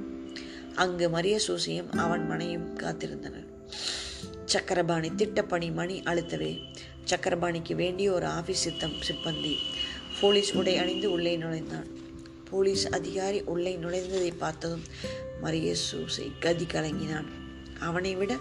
அங்கு 0.75 1.07
மரிய 1.09 1.37
சூசியும் 1.47 1.91
அவன் 1.95 2.27
மனையும் 2.27 2.69
காத்திருந்தனர். 2.79 3.49
சக்கரபாணி 4.45 5.09
திட்டப்பணி 5.11 5.69
மணி 5.73 5.97
அழுத்தவே. 6.01 6.53
சக்கரபாணிக்கு 7.05 7.75
வேண்டிய 7.75 8.13
ஒரு 8.13 8.27
ஆபீஸ் 8.27 8.63
சித்தம் 8.63 8.97
சிப்பந்தி. 9.09 9.55
போலீஸ் 10.21 10.51
உடை 10.53 10.75
அணிந்து 10.79 11.09
உள்ளே 11.13 11.37
நுழைந்தான். 11.37 11.89
போலீஸ் 12.51 12.85
அதிகாரி 12.89 13.41
உள்ளே 13.43 13.73
நுழைந்ததை 13.77 14.33
பார்த்ததும் 14.39 14.85
மரிய 15.43 15.73
சூசை 15.73 16.27
கதி 16.41 16.65
கலங்கினான். 16.65 17.31
அவனை 17.81 18.15
விட 18.15 18.33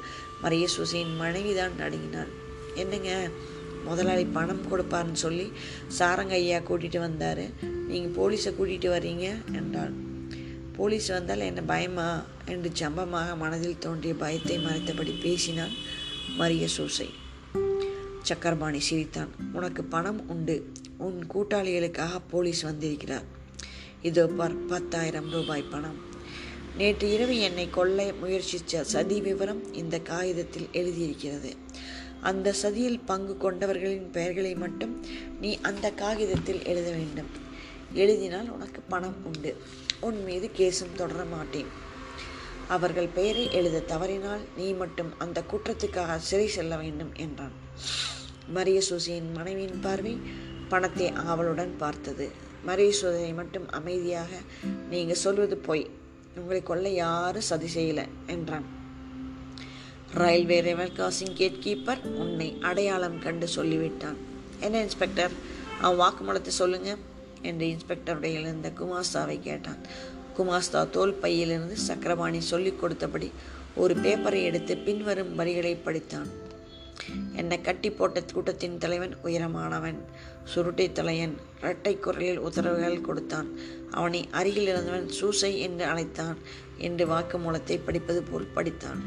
மரிய 0.43 0.65
சூசையின் 0.65 1.15
மனைவிதான் 1.15 1.75
நடுங்கினாள் 1.79 2.31
என்னங்க? 2.75 3.11
முதலாளி 3.87 4.25
பணம் 4.25 4.63
கொடுப்பார்னு 4.71 5.19
சொல்லி 5.23 5.47
சாரங்க 5.99 6.35
ஐயா 6.39 6.59
கூட்டிகிட்டு 6.59 6.99
வந்தார். 6.99 7.43
நீங்கள் 7.89 8.15
போலீஸை 8.17 8.51
கூட்டிகிட்டு 8.57 8.89
வர்றீங்க 8.89 9.27
என்றாள். 9.51 9.93
போலீஸ் 10.77 11.07
வந்தால் 11.07 11.39
என்ன 11.39 11.61
பயமா 11.61 12.07
என்று 12.45 12.69
சம்பமாக 12.79 13.35
மனதில் 13.37 13.81
தோன்றிய 13.85 14.13
பயத்தை 14.13 14.57
மறைத்தபடி 14.57 15.13
பேசினான் 15.21 15.75
மரிய 16.39 16.65
சூசை. 16.65 17.09
சக்கரபாணி 18.21 18.79
சிரித்தான். 18.79 19.31
உனக்கு 19.53 19.83
பணம் 19.83 20.29
உண்டு. 20.29 20.71
உன் 20.97 21.19
கூட்டாளிகளுக்காக 21.33 22.19
போலீஸ் 22.29 22.61
வந்திருக்கிறார். 22.61 23.27
இதோ 24.01 24.27
பார் 24.27 24.65
பத்தாயிரம் 24.65 25.29
ரூபாய் 25.29 25.69
பணம். 25.69 25.99
நேற்று 26.77 27.07
இரவு 27.11 27.35
என்னை 27.39 27.65
கொல்ல 27.69 28.05
முயற்சித்த 28.21 28.83
சதி 28.83 29.17
விவரம் 29.21 29.73
இந்த 29.73 29.95
காகிதத்தில் 29.99 30.69
எழுதியிருக்கிறது. 30.71 31.51
அந்த 32.29 32.53
சதியில் 32.61 32.99
பங்கு 33.05 33.33
கொண்டவர்களின் 33.37 34.09
பெயர்களை 34.11 34.55
மட்டும் 34.55 34.93
நீ 35.41 35.51
அந்த 35.61 35.85
காகிதத்தில் 35.91 36.61
எழுத 36.63 36.89
வேண்டும். 36.91 37.31
எழுதினால் 37.93 38.49
உனக்கு 38.49 38.81
பணம் 38.81 39.17
உண்டு. 39.25 39.51
உன் 39.99 40.19
மீது 40.23 40.49
கேஸும் 40.57 40.95
தொடர 40.95 41.23
மாட்டேன். 41.23 41.71
அவர்கள் 42.67 43.09
பெயரை 43.15 43.45
எழுத 43.51 43.83
தவறினால் 43.91 44.43
நீ 44.57 44.67
மட்டும் 44.73 45.11
அந்த 45.17 45.43
குற்றத்துக்காக 45.51 46.15
சிறை 46.29 46.47
செல்ல 46.47 46.75
வேண்டும் 46.77 47.11
என்றான். 47.15 47.55
மரிய 48.55 48.79
சூசியின் 48.89 49.29
மனைவியின் 49.33 49.79
பார்வை 49.79 50.13
பணத்தை 50.71 51.07
ஆவலுடன் 51.25 51.73
பார்த்தது. 51.77 52.27
மரிய 52.67 52.91
சூசியை 53.01 53.33
மட்டும் 53.33 53.67
அமைதியாக 53.69 54.31
நீங்கள் 54.89 55.21
சொல்வது 55.25 55.57
பொய் 55.57 55.85
உங்களை 56.35 56.61
கொல்ல 56.63 56.89
யாரும் 56.89 57.49
சதி 57.49 57.67
செய்யலை 57.75 58.05
என்றான். 58.27 58.67
Railway 60.21 60.57
level 60.61 60.91
crossing 60.97 61.35
gate 61.37 61.61
keeper 61.63 62.01
உன்னை 62.23 62.47
அடையாளம் 62.61 63.15
கண்டு 63.19 63.47
சொல்லிவிட்டான். 63.55 64.17
என்ன 64.59 64.81
இன்ஸ்பெக்டர் 64.81 65.33
அவன் 65.81 65.99
வாக்குமூலத்தை 66.01 66.51
சொல்லுங்க 66.57 66.89
என்று 67.41 67.65
இன்ஸ்பெக்டருடைய 67.65 68.41
இருந்த 68.41 68.71
குமாஸ்தாவை 68.79 69.37
கேட்டான். 69.39 69.79
குமாஸ்தா 70.37 70.81
தோல் 70.89 71.15
பையிலிருந்து 71.23 71.77
சக்கரபாணி 71.77 72.41
சொல்லிக் 72.51 72.79
கொடுத்தபடி 72.81 73.29
ஒரு 73.75 73.95
பேப்பரை 73.95 74.41
எடுத்து 74.43 74.75
பின்வரும் 74.77 75.33
வரிகளை 75.35 75.73
படித்தான். 75.87 76.29
என்னை 77.35 77.59
கட்டி 77.61 77.91
போட்ட 77.91 78.23
கூட்டத்தின் 78.33 78.77
தலைவன் 78.77 79.17
உயரமானவன். 79.23 79.99
சுருட்டை 80.53 80.87
தலையன் 80.91 81.35
இரட்டை 81.61 81.95
குரலில் 82.05 82.43
உத்தரவுகள் 82.47 83.05
கொடுத்தான். 83.09 83.49
அவனை 83.91 84.23
அருகில் 84.31 84.71
இருந்தவன் 84.73 85.09
சூசை 85.19 85.53
என்று 85.67 85.85
அழைத்தான் 85.85 86.39
என்று 86.77 87.05
வாக்குமூலத்தை 87.15 87.77
படிப்பது 87.89 88.23
போல் 88.31 88.53
படித்தான். 88.55 89.03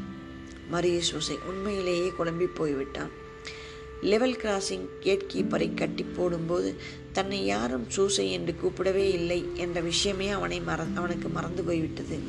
மரிய 0.71 0.99
சூசை 0.99 1.39
உண்மையிலேயே 1.45 2.11
குழம்பி 2.19 2.47
போய்விட்டான். 2.53 3.11
லெவல் 4.01 4.35
கிராசிங் 4.35 4.87
கேட் 4.99 5.29
கீப்பரை 5.33 5.73
கட்டி 5.73 6.03
போடும்போது 6.03 6.75
தன்னை 7.11 7.45
யாரும் 7.45 7.85
சூசை 7.89 8.31
என்று 8.31 8.55
கூப்பிடவே 8.61 9.05
இல்லை 9.19 9.45
என்ற 9.53 9.79
விஷயமே 9.81 10.29
அவனை 10.29 10.59
மற 10.61 10.85
அவனுக்கு 10.95 11.29
மறந்து 11.29 11.63
போய்விட்டது. 11.63 12.19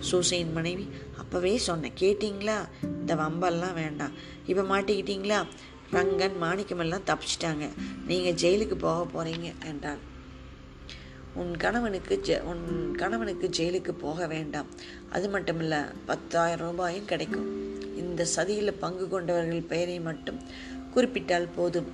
சூசையின் 0.00 0.52
மனைவி 0.52 0.88
அப்போவே 1.20 1.56
சொன்னேன் 1.56 1.98
கேட்டிங்களா? 2.00 2.58
இந்த 2.82 3.14
வம்பெல்லாம் 3.14 3.74
வேண்டாம். 3.74 4.14
இப்போ 4.46 4.62
மாட்டிக்கிட்டீங்களா? 4.62 5.46
ரங்கன் 5.92 6.36
மாணிக்கமெல்லாம் 6.42 7.06
தப்பிச்சிட்டாங்க. 7.06 7.66
நீங்கள் 8.06 8.38
ஜெயிலுக்கு 8.42 8.76
போக 8.76 9.06
போகிறீங்க 9.14 9.48
என்றாள் 9.64 10.07
உன் 11.40 11.52
கணவனுக்கு 11.64 12.14
ஜெ 12.26 12.36
உன் 12.50 12.64
கணவனுக்கு 12.94 13.46
ஜெயிலுக்கு 13.56 13.92
போக 14.04 14.26
வேண்டாம். 14.34 14.68
அது 15.10 15.26
மட்டும் 15.34 15.60
இல்லை 15.64 15.80
பத்தாயிரம் 16.06 16.66
ரூபாயும் 16.66 17.10
கிடைக்கும். 17.12 17.48
இந்த 18.02 18.24
சதியில் 18.36 18.80
பங்கு 18.84 19.06
கொண்டவர்கள் 19.08 19.70
பெயரை 19.72 19.98
மட்டும் 20.00 20.38
குறிப்பிட்டால் 20.94 21.54
போதும் 21.56 21.90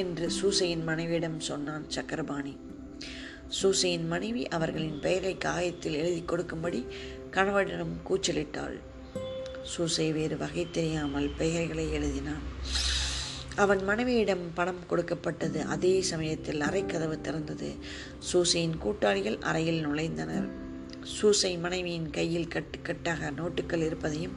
என்று 0.00 0.26
சூசையின் 0.30 0.84
மனைவியிடம் 0.84 1.40
சொன்னான் 1.48 1.86
சக்கரபாணி. 1.96 2.54
சூசையின் 3.58 4.06
மனைவி 4.06 4.42
அவர்களின் 4.56 5.00
பெயரை 5.00 5.34
காயத்தில் 5.46 5.98
எழுதி 6.02 6.22
கொடுக்கும்படி 6.22 6.80
கணவனிடம் 7.36 7.96
கூச்சலிட்டாள். 8.08 8.78
சூசை 9.72 10.06
வேறு 10.12 10.36
வகை 10.36 10.64
தெரியாமல் 10.70 11.28
பெயர்களை 11.40 11.86
எழுதினான். 11.98 12.44
அவன் 13.62 13.84
மனைவியிடம் 13.84 14.44
பணம் 14.54 14.82
கொடுக்கப்பட்டது 14.86 15.62
அதே 15.62 16.00
சமயத்தில் 16.00 16.60
அறைக்கதவு 16.60 17.16
திறந்தது. 17.20 17.70
சூசையின் 18.18 18.78
கூட்டாளிகள் 18.78 19.38
அறையில் 19.40 19.86
நுழைந்தனர். 19.86 20.48
சூசை 21.02 21.56
மனைவியின் 21.56 22.10
கையில் 22.10 22.48
கட்டு 22.48 22.78
கட்டாக 22.82 23.30
நோட்டுகள் 23.30 23.84
இருப்பதையும் 23.84 24.32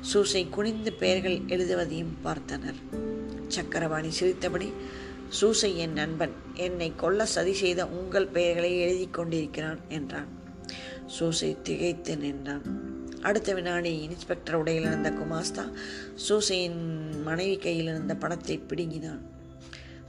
சூசை 0.00 0.48
குனிந்து 0.48 0.92
பெயர்கள் 0.92 1.38
எழுதுவதையும் 1.38 2.14
பார்த்தனர். 2.24 2.78
சக்கரவாணி 3.48 4.08
சிரித்தபடி 4.08 4.72
சூசை 5.28 5.76
என் 5.76 5.92
நண்பன் 5.92 6.34
என்னை 6.54 6.92
கொல்ல 6.96 7.26
சதி 7.26 7.52
செய்த 7.52 7.86
உங்கள் 7.86 8.26
பெயர்களை 8.26 8.80
எழுதி 8.80 9.08
கொண்டிருக்கிறான் 9.10 9.80
என்றான். 9.88 10.30
சூசை 11.06 11.56
திகைத்து 11.62 12.16
நின்றான். 12.16 12.96
அடுத்த 13.22 13.54
வினாடி 13.54 13.98
இன்ஸ்பெக்டர் 13.98 14.54
உடையில் 14.54 14.84
இருந்த 14.84 15.10
குமாஸ்தா 15.10 15.72
சூசையின் 16.14 17.22
மனைவி 17.22 17.56
கையில் 17.56 17.86
இருந்த 17.86 18.14
பணத்தை 18.14 18.58
பிடுங்கினான். 18.58 19.22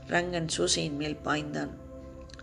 ரங்கன் 0.08 0.46
சூசையின் 0.46 0.96
மேல் 0.96 1.16
பாய்ந்தான். 1.24 1.68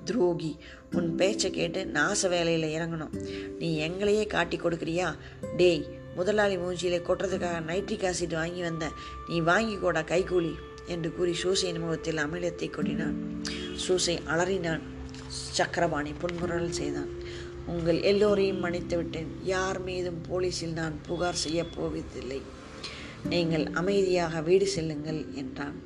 துரோகி 0.06 0.58
உன் 0.92 1.16
பேச்சை 1.16 1.52
கேட்டு 1.52 1.86
நாச 1.86 2.30
வேலையில் 2.30 2.80
இறங்கணும். 2.80 3.14
நீ 3.60 3.88
எங்களையே 3.88 4.28
காட்டி 4.28 4.58
கொடுக்குறியா? 4.58 5.16
டேய் 5.58 5.86
முதலாளி 6.16 6.58
மூஞ்சியில 6.58 7.00
கொட்டுறதுக்காக 7.08 7.64
நைட்ரிக் 7.64 8.06
ஆசிட் 8.10 8.34
வாங்கி 8.34 8.62
வந்த 8.62 8.92
நீ 9.30 9.40
வாங்கி 9.40 9.76
கூட 9.76 10.02
கைகூலி 10.02 10.54
என்று 10.88 11.14
கூறி 11.14 11.34
சூசையின் 11.34 11.80
முகத்தில் 11.80 12.18
அமிலத்தை 12.18 12.70
கொட்டினான். 12.70 13.18
சூசை 13.76 14.20
அலறினான். 14.28 14.82
சக்கரபாணி 15.30 16.12
புன்முறல் 16.12 16.72
செய்தான். 16.72 17.10
உங்கள் 17.68 18.02
எல்லோரையும் 18.02 18.60
மன்னித்து 18.60 18.96
விட்டேன். 18.98 19.32
யார் 19.44 19.80
மீதும் 19.82 20.22
போலீஸில் 20.32 20.74
நான் 20.74 20.96
புகார் 21.08 21.42
செய்யப் 21.44 21.74
போவதில்லை. 21.76 22.42
நீங்கள் 23.30 23.66
அமைதியாக 23.74 24.42
வீடு 24.42 24.68
செல்லுங்கள் 24.68 25.22
என்றான். 25.34 25.78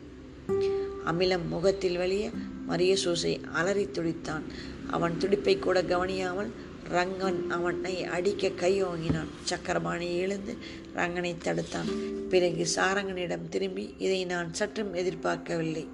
அமிலம் 1.05 1.47
முகத்தில் 1.47 1.97
வழிய 1.97 2.29
மரிய 2.69 2.93
சூசை 2.93 3.41
அலறி 3.53 3.86
துடித்தான். 3.86 4.45
அவன் 4.89 5.17
துடிப்பை 5.17 5.59
கூட 5.59 5.84
கவனியாமல் 5.84 6.51
ரங்கன் 6.91 7.47
அவனை 7.47 8.03
அடிக்க 8.03 8.47
கையோங்கினான் 8.47 9.32
சக்கரபாணி 9.43 10.17
எழுந்து 10.17 10.57
ரங்கனை 10.93 11.36
தடுத்தான். 11.43 11.89
பிறகு 12.29 12.67
சாரங்கனிடம் 12.75 13.49
திரும்பி 13.49 13.95
இதை 13.97 14.25
நான் 14.25 14.53
சற்றும் 14.53 14.93
எதிர்பார்க்கவில்லை. 14.93 15.88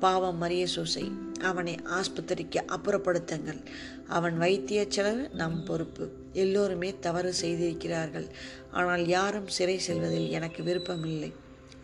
பாவம் 0.00 0.42
மரிய 0.42 0.64
சூசை 0.64 1.12
அவனை 1.40 1.74
ஆஸ்பத்திரிக்கு 1.74 2.60
அப்புறப்படுத்துங்கள். 2.66 3.60
அவன் 4.08 4.38
வைத்திய 4.38 4.84
செலவு 4.88 5.28
நம் 5.28 5.64
பொறுப்பு. 5.64 6.10
எல்லோருமே 6.32 6.94
தவறு 7.00 7.34
செய்திருக்கிறார்கள். 7.34 8.26
ஆனால் 8.70 9.06
யாரும் 9.06 9.48
சிறை 9.48 9.78
செல்வதில் 9.78 10.30
எனக்கு 10.30 10.62
விருப்பமில்லை 10.62 11.32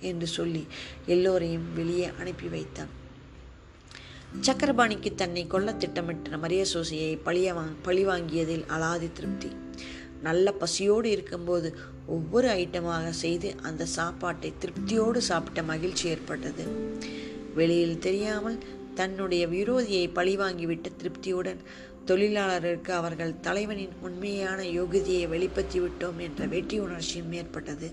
என்று 0.00 0.26
சொல்லி 0.26 0.66
எல்லோரையும் 1.06 1.74
வெளியே 1.74 2.10
அனுப்பி 2.18 2.46
வைத்தான். 2.46 3.06
சக்கரபாணிக்கு 4.40 5.14
தன்னை 5.14 5.46
கொல்ல 5.46 5.72
திட்டமிட்ட 5.72 6.36
மரிய 6.36 6.64
சோசியை 6.74 7.18
பழிய 7.24 7.54
பழிவாங்கியதில் 7.54 7.82
பழி 7.82 8.04
வாங்கியதில் 8.04 8.64
அலாதி 8.68 9.12
திருப்தி. 9.12 9.50
நல்ல 10.22 10.52
பசியோடு 10.52 11.10
இருக்கும்போது 11.10 11.76
ஒவ்வொரு 12.06 12.48
ஐட்டமாக 12.48 13.08
செய்து 13.08 13.54
அந்த 13.62 13.84
சாப்பாட்டை 13.84 14.52
திருப்தியோடு 14.60 15.16
சாப்பிட்ட 15.16 15.62
மகிழ்ச்சி 15.62 16.08
ஏற்பட்டது. 16.08 16.66
வெளியில் 17.54 17.98
தெரியாமல் 17.98 18.58
தன்னுடைய 18.94 19.46
விரோதியை 19.46 20.06
பழிவாங்கிவிட்ட 20.14 20.84
திருப்தியுடன் 20.96 21.58
தொழிலாளருக்கு 22.08 22.90
அவர்கள் 22.90 23.40
தலைவனின் 23.40 23.94
உண்மையான 24.00 24.62
யோகிதையை 24.62 25.28
வெளிப்படுத்தி 25.28 25.80
விட்டோம் 25.80 26.18
என்ற 26.18 26.46
வெற்றி 26.46 26.78
உணர்ச்சியும் 26.78 27.32
ஏற்பட்டது. 27.32 27.88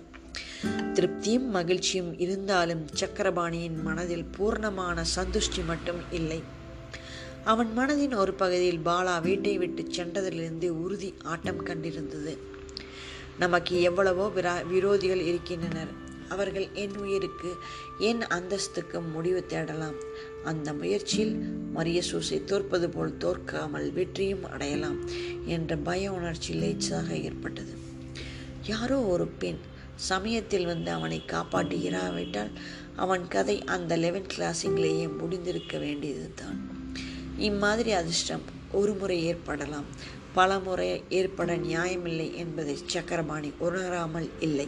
திருப்தியும் 0.93 1.47
மகிழ்ச்சியும் 1.57 2.19
இருந்தாலும் 2.19 2.83
சக்கரபாணியின் 2.99 3.81
மனதில் 3.83 4.27
பூர்ணமான 4.37 5.03
சந்துஷ்டி 5.15 5.65
மட்டும் 5.65 6.01
இல்லை. 6.11 6.39
அவன் 7.43 7.71
மனதின் 7.77 8.15
ஒரு 8.15 8.33
பகுதியில் 8.33 8.81
பாலா 8.85 9.21
வீட்டை 9.21 9.57
விட்டு 9.57 9.81
சென்றதிலிருந்து 9.97 10.69
உறுதி 10.69 11.13
ஆட்டம் 11.23 11.65
கண்டிருந்தது. 11.65 12.33
நமக்கு 13.39 13.81
எவ்வளவோ 13.81 14.31
விரா 14.35 14.55
விரோதிகள் 14.73 15.23
இருக்கின்றனர். 15.25 15.93
அவர்கள் 16.29 16.67
என் 16.73 16.95
உயிருக்கு 16.97 17.49
என் 17.97 18.21
அந்தஸ்துக்கு 18.27 18.99
முடிவு 19.13 19.45
தேடலாம். 19.45 19.97
அந்த 20.45 20.73
முயற்சியில் 20.73 21.35
மரிய 21.75 21.99
சூசை 21.99 22.43
தோற்பது 22.43 22.89
போல் 22.89 23.17
தோற்காமல் 23.17 23.87
வெற்றியும் 23.93 24.45
அடையலாம் 24.45 24.99
என்ற 25.45 25.77
பய 25.77 26.11
உணர்ச்சி 26.11 26.53
லேச்சாக 26.53 27.09
ஏற்பட்டது. 27.23 27.73
யாரோ 28.63 28.97
ஒரு 29.13 29.27
பெண் 29.27 29.61
சமயத்தில் 29.95 30.65
வந்து 30.65 30.91
அவனை 30.91 31.19
காப்பாற்றுகிறாவிட்டால் 31.27 32.51
அவன் 32.95 33.27
கதை 33.27 33.63
அந்த 33.63 33.97
லெவன்த் 33.97 34.33
கிளாஸிங்கிலேயே 34.37 35.05
முடிந்திருக்க 35.19 35.79
வேண்டியது 35.79 36.31
தான் 36.35 36.59
இம்மாதிரி 37.37 37.91
அதிர்ஷ்டம் 37.91 38.45
ஒரு 38.71 38.93
முறை 38.93 39.17
ஏற்படலாம். 39.25 39.87
பல 40.33 40.59
முறை 40.59 41.03
ஏற்பட 41.09 41.51
நியாயமில்லை 41.57 42.35
என்பதை 42.35 42.77
சக்கரபாணி 42.85 43.51
உணராமல் 43.59 44.29
இல்லை. 44.39 44.67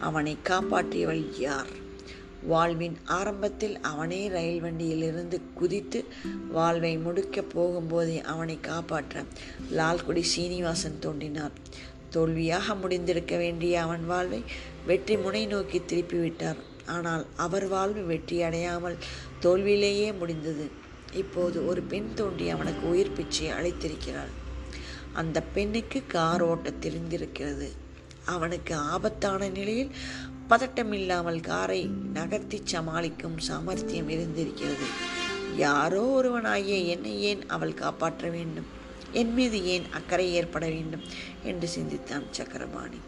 அவனை 0.00 0.34
காப்பாற்றியவள் 0.48 1.22
யார்? 1.38 1.72
வாழ்வின் 2.46 2.96
ஆரம்பத்தில் 3.04 3.80
அவனே 3.80 4.28
ரயில் 4.28 4.60
வண்டியிலிருந்து 4.60 5.40
குதித்து 5.54 6.04
வாழ்வை 6.50 6.98
முடிக்கப் 6.98 7.52
போகும்போதே 7.54 8.22
அவனை 8.22 8.58
காப்பாற்ற 8.60 9.24
லால்குடி 9.70 10.20
சீனிவாசன் 10.20 10.98
தோண்டினார் 11.00 11.56
தோல்வியாக 12.10 12.74
முடிந்திருக்க 12.74 13.36
வேண்டிய 13.36 13.82
அவன் 13.82 14.06
வாழ்வை 14.06 14.42
வெற்றி 14.86 15.16
முனை 15.16 15.46
நோக்கி 15.46 15.78
திருப்பிவிட்டார். 15.78 16.56
ஆனால் 16.86 17.26
அவர் 17.36 17.68
வாழ்வு 17.68 18.02
வெற்றி 18.04 18.42
அடையாமல் 18.42 18.96
தோல்வியிலேயே 19.40 20.12
முடிந்தது. 20.12 20.70
இப்போது 21.12 21.66
ஒரு 21.66 21.82
பெண் 21.82 22.14
தோண்டி 22.14 22.48
அவனுக்கு 22.48 22.88
உயிர் 22.88 23.12
பிச்சை 23.12 23.46
அளித்திருக்கிறாள். 23.52 24.32
அந்த 25.12 25.42
பெண்ணுக்கு 25.42 26.02
கார் 26.06 26.42
ஓட்ட 26.42 26.70
தெரிந்திருக்கிறது. 26.70 27.70
அவனுக்கு 28.24 28.76
ஆபத்தான 28.76 29.48
நிலையில் 29.48 29.90
பதட்டமில்லாமல் 30.52 31.40
காரை 31.40 31.90
நகர்த்தி 32.12 32.60
சமாளிக்கும் 32.64 33.38
சாமர்த்தியம் 33.38 34.08
இருந்திருக்கிறது. 34.08 34.84
யாரோ 35.56 36.00
ஒருவனாகிய 36.00 36.76
என்னை 36.76 37.22
ஏன் 37.22 37.46
அவள் 37.46 37.74
காப்பாற்ற 37.74 38.28
வேண்டும்? 38.28 38.64
என் 39.12 39.34
மீது 39.34 39.64
ஏன் 39.64 39.82
அக்கறை 39.90 40.32
ஏற்பட 40.32 40.66
வேண்டும்? 40.66 41.00
என்று 41.42 41.68
சிந்தித்தான் 41.68 42.22
சக்கரபாணி. 42.30 43.00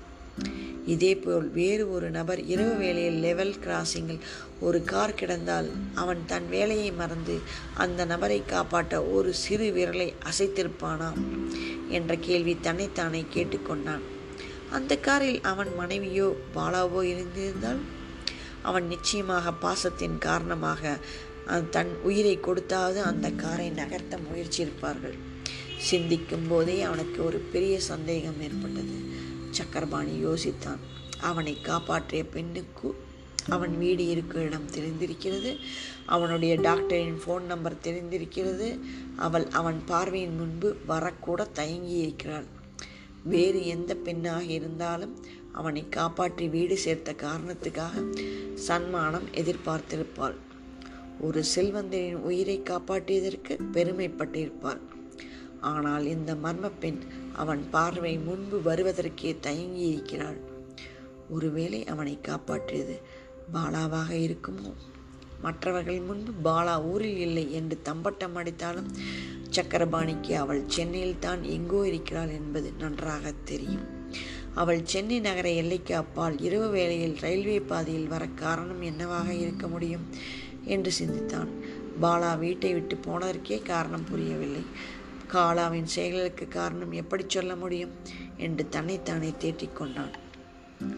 இதேபோல் 0.86 1.50
வேறு 1.50 1.90
ஒரு 1.90 2.10
நபர் 2.10 2.44
இரவு 2.44 2.76
வேளையில் 2.76 3.20
லெவல் 3.20 3.54
கிராசிங்கில் 3.54 4.20
ஒரு 4.60 4.84
கார் 4.84 5.14
கிடந்தால் 5.14 5.70
அவன் 5.94 6.22
தன் 6.26 6.48
வேலையை 6.48 6.92
மறந்து 6.92 7.38
அந்த 7.74 8.04
நபரை 8.04 8.42
காப்பாற்ற 8.46 9.02
ஒரு 9.02 9.34
சிறு 9.34 9.72
விரலை 9.76 10.12
அசைத்திருப்பானா? 10.24 11.12
என்ற 11.88 12.16
கேள்வி 12.16 12.56
தன்னைத்தானே 12.60 13.24
கேட்டுக்கொண்டான். 13.34 14.12
அந்த 14.76 14.92
காரில் 15.06 15.40
அவன் 15.50 15.70
மனைவியோ 15.80 16.28
பாலாவோ 16.56 17.00
இருந்திருந்தால் 17.12 17.82
அவன் 18.68 18.86
நிச்சயமாக 18.92 19.52
பாசத்தின் 19.64 20.16
காரணமாக 20.26 20.92
தன் 21.74 21.90
உயிரை 22.08 22.34
கொடுத்தாவது 22.38 23.00
அந்த 23.10 23.26
காரை 23.42 23.66
நகர்த்த 23.80 24.18
முயற்சியிருப்பார்கள். 24.26 25.16
சிந்திக்கும் 25.88 26.46
போதே 26.50 26.76
அவனுக்கு 26.88 27.18
ஒரு 27.24 27.38
பெரிய 27.52 27.74
சந்தேகம் 27.90 28.38
ஏற்பட்டது. 28.46 28.96
சக்கரபாணி 29.58 30.14
யோசித்தான். 30.26 30.80
அவனை 31.30 31.54
காப்பாற்றிய 31.60 32.22
பெண்ணுக்கு 32.34 32.88
அவன் 33.54 33.74
வீடு 33.82 34.04
இருக்கும் 34.12 34.46
இடம் 34.48 34.72
தெரிந்திருக்கிறது. 34.76 35.50
அவனுடைய 36.14 36.54
டாக்டரின் 36.66 37.20
ஃபோன் 37.22 37.44
நம்பர் 37.52 37.82
தெரிந்திருக்கிறது. 37.86 38.68
அவள் 39.26 39.46
அவன் 39.60 39.80
பார்வையின் 39.86 40.36
முன்பு 40.40 40.70
வரக்கூட 40.88 41.40
தயங்கி 41.60 41.96
இருக்கிறாள் 42.04 42.48
வேறு 43.24 43.60
எந்த 43.66 43.92
பெண்ணாக 44.06 44.44
இருந்தாலும் 44.56 45.14
அவனை 45.52 45.82
காப்பாற்றி 45.88 46.46
வீடு 46.48 46.76
சேர்த்த 46.76 47.14
காரணத்துக்காக 47.22 48.02
சன்மானம் 48.66 49.28
எதிர்பார்த்திருப்பாள். 49.32 50.36
ஒரு 51.20 51.40
செல்வந்தரின் 51.54 52.22
உயிரை 52.28 52.56
காப்பாற்றியதற்கு 52.70 53.54
பெருமைப்பட்டிருப்பாள். 53.72 54.82
ஆனால் 55.72 56.06
இந்த 56.06 56.30
மர்ம 56.34 56.70
பெண் 56.80 57.00
அவன் 57.32 57.62
பார்வை 57.70 58.14
முன்பு 58.18 58.56
வருவதற்கே 58.64 59.30
தயங்கி 59.40 59.84
இருக்கிறாள் 59.88 60.40
ஒருவேளை 61.30 61.80
அவனை 61.84 62.16
காப்பாற்றியது 62.22 62.96
பாலாவாக 63.54 64.10
இருக்குமோ? 64.26 64.72
மற்றவர்கள் 65.42 66.00
முன்பு 66.00 66.50
பாலா 66.50 66.82
ஊரில் 66.82 67.18
இல்லை 67.18 67.52
என்று 67.52 67.78
தம்பட்டம் 67.82 68.36
அடித்தாலும் 68.36 68.90
சக்கரபாணிக்கு 69.50 70.32
அவள் 70.32 70.62
சென்னையில் 70.66 71.18
தான் 71.18 71.42
எங்கோ 71.42 71.86
இருக்கிறாள் 71.86 72.28
என்பது 72.28 72.72
நன்றாக 72.78 73.32
தெரியும். 73.44 73.84
அவள் 74.54 74.84
சென்னை 74.84 75.20
நகர 75.20 75.48
எல்லைக்கு 75.48 75.96
அப்பால் 75.96 76.40
இரவு 76.40 76.68
வேளையில் 76.70 77.16
ரயில்வே 77.18 77.60
பாதையில் 77.60 78.08
வர 78.08 78.26
காரணம் 78.26 78.80
என்னவாக 78.80 79.34
இருக்க 79.34 79.68
முடியும் 79.68 80.08
என்று 80.64 80.92
சிந்தித்தான். 80.92 81.50
பாலா 82.00 82.38
வீட்டை 82.38 82.72
விட்டு 82.72 82.96
போனதற்கே 82.96 83.62
காரணம் 83.62 84.04
புரியவில்லை. 84.04 84.64
காலாவின் 85.28 85.84
செயல்களுக்கு 85.84 86.48
காரணம் 86.48 86.92
எப்படி 86.92 87.24
சொல்ல 87.26 87.56
முடியும்? 87.56 87.90
என்று 88.36 88.68
தன்னைத்தானே 88.68 89.34
தேற்றிக்கொண்டான் 89.40 90.22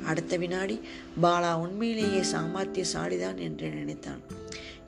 அடுத்த 0.04 0.36
வினாடி 0.36 0.80
பாலா 1.22 1.54
உண்மையிலேயே 1.54 2.20
சாமர்த்தியசாலிதான் 2.20 3.38
என்று 3.38 3.68
நினைத்தான். 3.68 4.20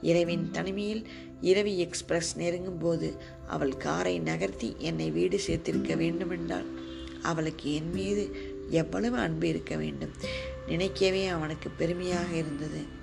இரவின் 0.03 0.51
தனிமையில் 0.51 1.07
இரவி 1.43 1.77
எக்ஸ்பிரஸ் 1.77 2.37
நெருங்கும் 2.37 2.79
போது 2.79 3.17
அவள் 3.47 3.77
காரை 3.77 4.19
நகர்த்தி 4.19 4.75
என்னை 4.79 5.11
வீடு 5.11 5.41
சேர்த்திருக்க 5.47 5.97
வேண்டுமென்றால் 5.97 6.67
அவளுக்கு 7.23 7.75
என் 7.75 7.91
மீது 7.91 8.57
எவ்வளவு 8.69 9.19
அன்பு 9.19 9.49
இருக்க 9.49 9.77
வேண்டும்? 9.77 10.11
நினைக்கவே 10.67 11.27
அவனுக்கு 11.27 11.71
பெருமையாக 11.71 12.37
இருந்தது. 12.37 12.97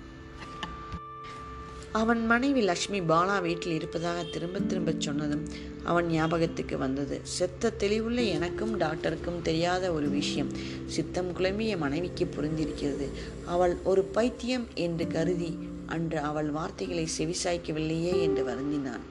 அவன் 2.00 2.26
மனைவி 2.26 2.62
லக்ஷ்மி 2.62 3.00
பாலா 3.02 3.41
வீட்டில் 3.41 3.74
இருப்பதாக 3.74 4.24
திரும்ப 4.24 4.60
திரும்ப 4.60 4.93
சொன்னதும் 4.98 5.43
அவன் 5.84 6.08
ஞாபகத்துக்கு 6.08 6.78
வந்தது. 6.78 7.20
செத்த 7.24 7.74
தெளிவுள்ள 7.80 8.28
எனக்கும் 8.28 8.74
டாக்டருக்கும் 8.80 9.41
தெரியாத 9.41 9.91
ஒரு 9.91 10.10
விஷயம் 10.10 10.52
சித்தம் 10.86 11.32
குழம்பிய 11.34 11.78
மனைவிக்கு 11.78 12.26
புரிந்திருக்கிறது. 12.26 13.08
அவள் 13.46 13.76
ஒரு 13.84 14.04
பைத்தியம் 14.04 14.68
என்று 14.74 15.08
கருதி 15.08 15.52
அன்று 15.86 16.20
அவள் 16.20 16.50
வார்த்தைகளை 16.50 17.08
செவிசாய்க்கவில்லையே 17.18 18.16
என்று 18.22 18.43
வருந்தினான். 18.48 19.06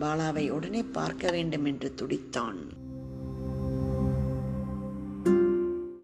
பாலாவை 0.00 0.50
உடனே 0.50 0.82
பார்க்க 0.82 1.30
வேண்டும் 1.30 1.64
என்று 1.64 1.94
துடித்தான். 2.02 2.60